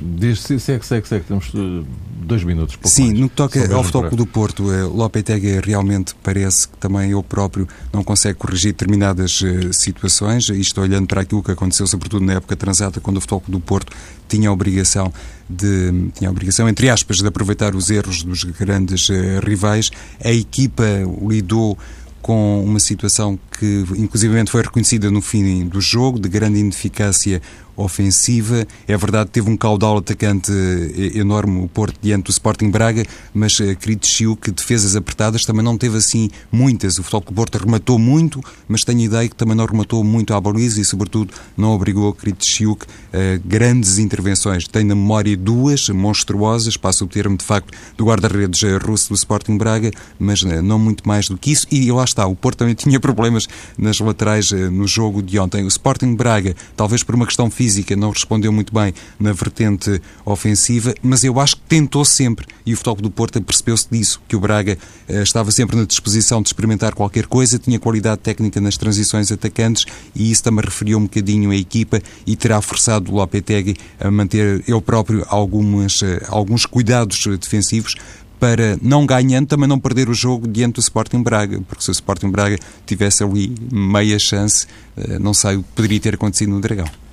Diz, 0.00 0.40
segue, 0.40 0.84
segue, 0.84 1.08
segue, 1.08 1.24
temos 1.24 1.52
uh, 1.54 1.84
dois 2.24 2.42
minutos. 2.44 2.78
Sim, 2.84 3.08
mais. 3.08 3.20
no 3.20 3.28
que 3.28 3.36
toca 3.36 3.74
ao 3.74 3.82
Futebol 3.84 4.10
do 4.10 4.26
Porto, 4.26 4.64
uh, 4.64 4.88
Lopetegui 4.88 5.60
realmente 5.60 6.14
parece 6.22 6.68
que 6.68 6.76
também 6.78 7.12
ele 7.12 7.22
próprio 7.22 7.68
não 7.92 8.02
consegue 8.02 8.38
corrigir 8.38 8.72
determinadas 8.72 9.40
uh, 9.40 9.72
situações, 9.72 10.48
isto 10.48 10.80
olhando 10.80 11.06
para 11.06 11.22
aquilo 11.22 11.42
que 11.42 11.50
aconteceu, 11.50 11.86
sobretudo 11.86 12.24
na 12.24 12.34
época 12.34 12.56
transata, 12.56 13.00
quando 13.00 13.18
o 13.18 13.20
Futebol 13.20 13.42
do 13.48 13.60
Porto 13.60 13.92
tinha 14.28 14.48
a 14.48 14.52
obrigação 14.52 15.12
de, 15.48 16.10
tinha 16.14 16.28
a 16.28 16.32
obrigação, 16.32 16.68
entre 16.68 16.88
aspas, 16.88 17.18
de 17.18 17.26
aproveitar 17.26 17.74
os 17.74 17.90
erros 17.90 18.22
dos 18.22 18.44
grandes 18.44 19.08
uh, 19.08 19.40
rivais, 19.44 19.90
a 20.22 20.32
equipa 20.32 20.84
lidou 21.26 21.78
com 22.24 22.64
uma 22.64 22.80
situação 22.80 23.38
que 23.58 23.84
inclusivamente 23.98 24.50
foi 24.50 24.62
reconhecida 24.62 25.10
no 25.10 25.20
fim 25.20 25.66
do 25.66 25.78
jogo, 25.78 26.18
de 26.18 26.26
grande 26.26 26.58
ineficácia 26.58 27.42
ofensiva. 27.76 28.66
É 28.86 28.96
verdade, 28.96 29.30
teve 29.30 29.50
um 29.50 29.56
caudal 29.56 29.98
atacante 29.98 30.52
eh, 30.52 31.18
enorme 31.18 31.64
o 31.64 31.68
Porto 31.68 31.98
diante 32.00 32.24
do 32.24 32.30
Sporting 32.30 32.70
Braga, 32.70 33.04
mas 33.32 33.58
uh, 33.60 33.76
Chiu, 34.02 34.36
que 34.36 34.50
defesas 34.50 34.96
apertadas 34.96 35.42
também 35.42 35.64
não 35.64 35.76
teve 35.76 35.96
assim 35.96 36.30
muitas. 36.50 36.98
O 36.98 37.02
Futebol 37.02 37.20
do 37.20 37.32
Porto 37.32 37.58
rematou 37.58 37.98
muito, 37.98 38.40
mas 38.68 38.82
tenho 38.82 39.00
a 39.00 39.04
ideia 39.04 39.28
que 39.28 39.36
também 39.36 39.56
não 39.56 39.66
rematou 39.66 40.02
muito 40.04 40.34
à 40.34 40.40
baliza 40.40 40.80
e, 40.80 40.84
sobretudo, 40.84 41.32
não 41.56 41.70
obrigou 41.70 42.16
Chiu 42.40 42.78
a 43.12 43.36
uh, 43.36 43.40
grandes 43.44 43.98
intervenções. 43.98 44.66
Tenho 44.68 44.88
na 44.88 44.94
memória 44.94 45.36
duas 45.36 45.88
monstruosas, 45.88 46.76
passo 46.76 47.04
o 47.04 47.08
termo 47.08 47.36
de 47.36 47.44
facto 47.44 47.72
do 47.96 48.04
guarda-redes 48.06 48.62
eh, 48.62 48.76
russo 48.76 49.08
do 49.08 49.14
Sporting 49.14 49.56
Braga, 49.56 49.90
mas 50.18 50.42
não 50.42 50.78
muito 50.78 51.06
mais 51.06 51.28
do 51.28 51.36
que 51.36 51.50
isso. 51.50 51.66
E 51.70 51.90
lá 51.90 52.04
está, 52.04 52.26
o 52.26 52.34
Porto 52.34 52.58
também 52.58 52.74
tinha 52.74 52.98
problemas 52.98 53.46
nas 53.78 53.98
laterais 53.98 54.50
no 54.50 54.86
jogo 54.86 55.22
de 55.22 55.38
ontem. 55.38 55.64
O 55.64 55.68
Sporting 55.68 56.14
Braga, 56.14 56.54
talvez 56.76 57.02
por 57.02 57.14
uma 57.14 57.26
questão 57.26 57.50
física, 57.50 57.63
física 57.64 57.96
não 57.96 58.10
respondeu 58.10 58.52
muito 58.52 58.74
bem 58.74 58.92
na 59.18 59.32
vertente 59.32 59.98
ofensiva, 60.22 60.94
mas 61.02 61.24
eu 61.24 61.40
acho 61.40 61.56
que 61.56 61.62
tentou 61.62 62.04
sempre 62.04 62.46
e 62.66 62.74
o 62.74 62.76
Futebol 62.76 63.02
do 63.02 63.10
Porto 63.10 63.40
percebeu-se 63.40 63.88
disso, 63.90 64.20
que 64.28 64.36
o 64.36 64.40
Braga 64.40 64.76
eh, 65.08 65.22
estava 65.22 65.50
sempre 65.50 65.74
na 65.74 65.84
disposição 65.86 66.42
de 66.42 66.48
experimentar 66.48 66.94
qualquer 66.94 67.26
coisa, 67.26 67.58
tinha 67.58 67.78
qualidade 67.78 68.20
técnica 68.20 68.60
nas 68.60 68.76
transições 68.76 69.32
atacantes 69.32 69.86
e 70.14 70.30
isso 70.30 70.42
também 70.42 70.62
referiu 70.62 70.98
um 70.98 71.04
bocadinho 71.04 71.50
a 71.50 71.56
equipa 71.56 72.02
e 72.26 72.36
terá 72.36 72.60
forçado 72.60 73.10
o 73.10 73.14
Lopetegui 73.14 73.76
a 73.98 74.10
manter 74.10 74.62
ele 74.68 74.80
próprio 74.82 75.24
algumas, 75.28 76.02
eh, 76.02 76.22
alguns 76.28 76.66
cuidados 76.66 77.26
defensivos 77.40 77.94
para, 78.38 78.78
não 78.82 79.06
ganhando, 79.06 79.46
também 79.46 79.66
não 79.66 79.80
perder 79.80 80.10
o 80.10 80.14
jogo 80.14 80.46
diante 80.46 80.74
do 80.74 80.80
Sporting 80.80 81.22
Braga, 81.22 81.62
porque 81.66 81.82
se 81.82 81.88
o 81.88 81.92
Sporting 81.92 82.30
Braga 82.30 82.58
tivesse 82.84 83.24
ali 83.24 83.54
meia 83.72 84.18
chance, 84.18 84.66
eh, 84.98 85.18
não 85.18 85.32
sei 85.32 85.56
o 85.56 85.62
que 85.62 85.68
poderia 85.74 86.00
ter 86.00 86.14
acontecido 86.16 86.50
no 86.50 86.60
Dragão. 86.60 87.03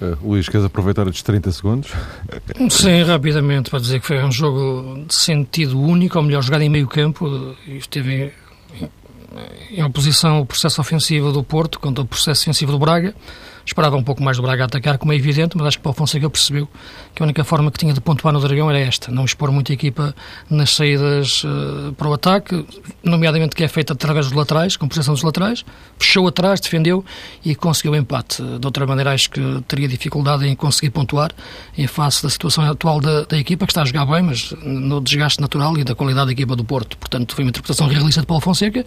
Uh, 0.00 0.16
Luís, 0.22 0.48
queres 0.48 0.64
aproveitar 0.64 1.06
estes 1.06 1.22
30 1.22 1.52
segundos? 1.52 1.90
Sim, 2.70 3.02
rapidamente, 3.02 3.70
para 3.70 3.80
dizer 3.80 4.00
que 4.00 4.06
foi 4.06 4.22
um 4.24 4.32
jogo 4.32 5.04
de 5.06 5.14
sentido 5.14 5.78
único, 5.78 6.18
ou 6.18 6.24
melhor, 6.24 6.42
jogado 6.42 6.62
em 6.62 6.70
meio 6.70 6.86
campo, 6.86 7.54
esteve 7.66 8.32
em 9.70 9.82
oposição 9.84 10.36
ao 10.36 10.46
processo 10.46 10.80
ofensivo 10.80 11.32
do 11.32 11.44
Porto 11.44 11.78
contra 11.78 12.02
o 12.02 12.06
processo 12.06 12.42
defensivo 12.42 12.72
do 12.72 12.78
Braga. 12.78 13.14
Esperava 13.70 13.96
um 13.96 14.02
pouco 14.02 14.20
mais 14.20 14.36
do 14.36 14.42
Braga 14.42 14.64
atacar, 14.64 14.98
como 14.98 15.12
é 15.12 15.16
evidente, 15.16 15.56
mas 15.56 15.68
acho 15.68 15.78
que 15.78 15.86
o 15.86 15.92
Fonseca 15.92 16.28
percebeu 16.28 16.68
que 17.14 17.22
a 17.22 17.24
única 17.24 17.44
forma 17.44 17.70
que 17.70 17.78
tinha 17.78 17.94
de 17.94 18.00
pontuar 18.00 18.34
no 18.34 18.40
Dragão 18.40 18.68
era 18.68 18.80
esta, 18.80 19.12
não 19.12 19.24
expor 19.24 19.52
muita 19.52 19.72
equipa 19.72 20.12
nas 20.50 20.74
saídas 20.74 21.44
uh, 21.44 21.92
para 21.92 22.08
o 22.08 22.12
ataque, 22.12 22.66
nomeadamente 23.04 23.54
que 23.54 23.62
é 23.62 23.68
feita 23.68 23.92
através 23.92 24.26
dos 24.26 24.34
laterais, 24.34 24.76
com 24.76 24.88
posição 24.88 25.14
dos 25.14 25.22
laterais, 25.22 25.64
fechou 25.96 26.26
atrás, 26.26 26.58
defendeu 26.58 27.04
e 27.44 27.54
conseguiu 27.54 27.92
o 27.92 27.96
empate. 27.96 28.42
De 28.42 28.66
outra 28.66 28.84
maneira, 28.88 29.12
acho 29.12 29.30
que 29.30 29.40
teria 29.68 29.86
dificuldade 29.86 30.48
em 30.48 30.56
conseguir 30.56 30.90
pontuar 30.90 31.30
em 31.78 31.86
face 31.86 32.24
da 32.24 32.28
situação 32.28 32.68
atual 32.68 33.00
da, 33.00 33.22
da 33.22 33.38
equipa, 33.38 33.66
que 33.66 33.70
está 33.70 33.82
a 33.82 33.84
jogar 33.84 34.04
bem, 34.04 34.22
mas 34.24 34.50
no 34.64 35.00
desgaste 35.00 35.40
natural 35.40 35.78
e 35.78 35.84
da 35.84 35.94
qualidade 35.94 36.26
da 36.26 36.32
equipa 36.32 36.56
do 36.56 36.64
Porto. 36.64 36.98
Portanto, 36.98 37.36
foi 37.36 37.44
uma 37.44 37.50
interpretação 37.50 37.86
realista 37.86 38.20
de 38.20 38.26
Paulo 38.26 38.42
Fonseca. 38.42 38.84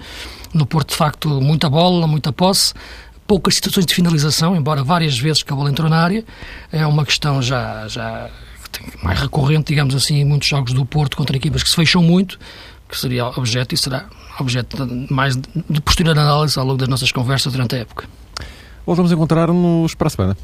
No 0.53 0.65
Porto, 0.65 0.89
de 0.89 0.97
facto, 0.97 1.29
muita 1.39 1.69
bola, 1.69 2.05
muita 2.05 2.33
posse, 2.33 2.73
poucas 3.27 3.55
situações 3.55 3.85
de 3.85 3.93
finalização, 3.93 4.55
embora 4.55 4.83
várias 4.83 5.17
vezes 5.17 5.43
que 5.43 5.51
a 5.51 5.55
bola 5.55 5.69
entrou 5.69 5.89
na 5.89 5.97
área. 5.97 6.23
É 6.71 6.85
uma 6.85 7.05
questão 7.05 7.41
já, 7.41 7.87
já 7.87 8.29
mais 9.03 9.19
recorrente, 9.19 9.67
digamos 9.67 9.95
assim, 9.95 10.15
em 10.15 10.25
muitos 10.25 10.47
jogos 10.47 10.73
do 10.73 10.85
Porto 10.85 11.17
contra 11.17 11.35
equipas 11.35 11.63
que 11.63 11.69
se 11.69 11.75
fecham 11.75 12.01
muito, 12.01 12.39
que 12.89 12.97
seria 12.97 13.27
objeto 13.27 13.73
e 13.73 13.77
será 13.77 14.05
objeto 14.39 14.77
mais 15.09 15.35
de 15.35 15.81
posterior 15.81 16.17
análise 16.17 16.57
ao 16.57 16.65
longo 16.65 16.77
das 16.77 16.89
nossas 16.89 17.11
conversas 17.11 17.53
durante 17.53 17.75
a 17.75 17.79
época. 17.79 18.07
Voltamos 18.85 19.11
a 19.11 19.15
encontrar-nos 19.15 19.95
para 19.95 20.07
a 20.07 20.09
semana. 20.09 20.37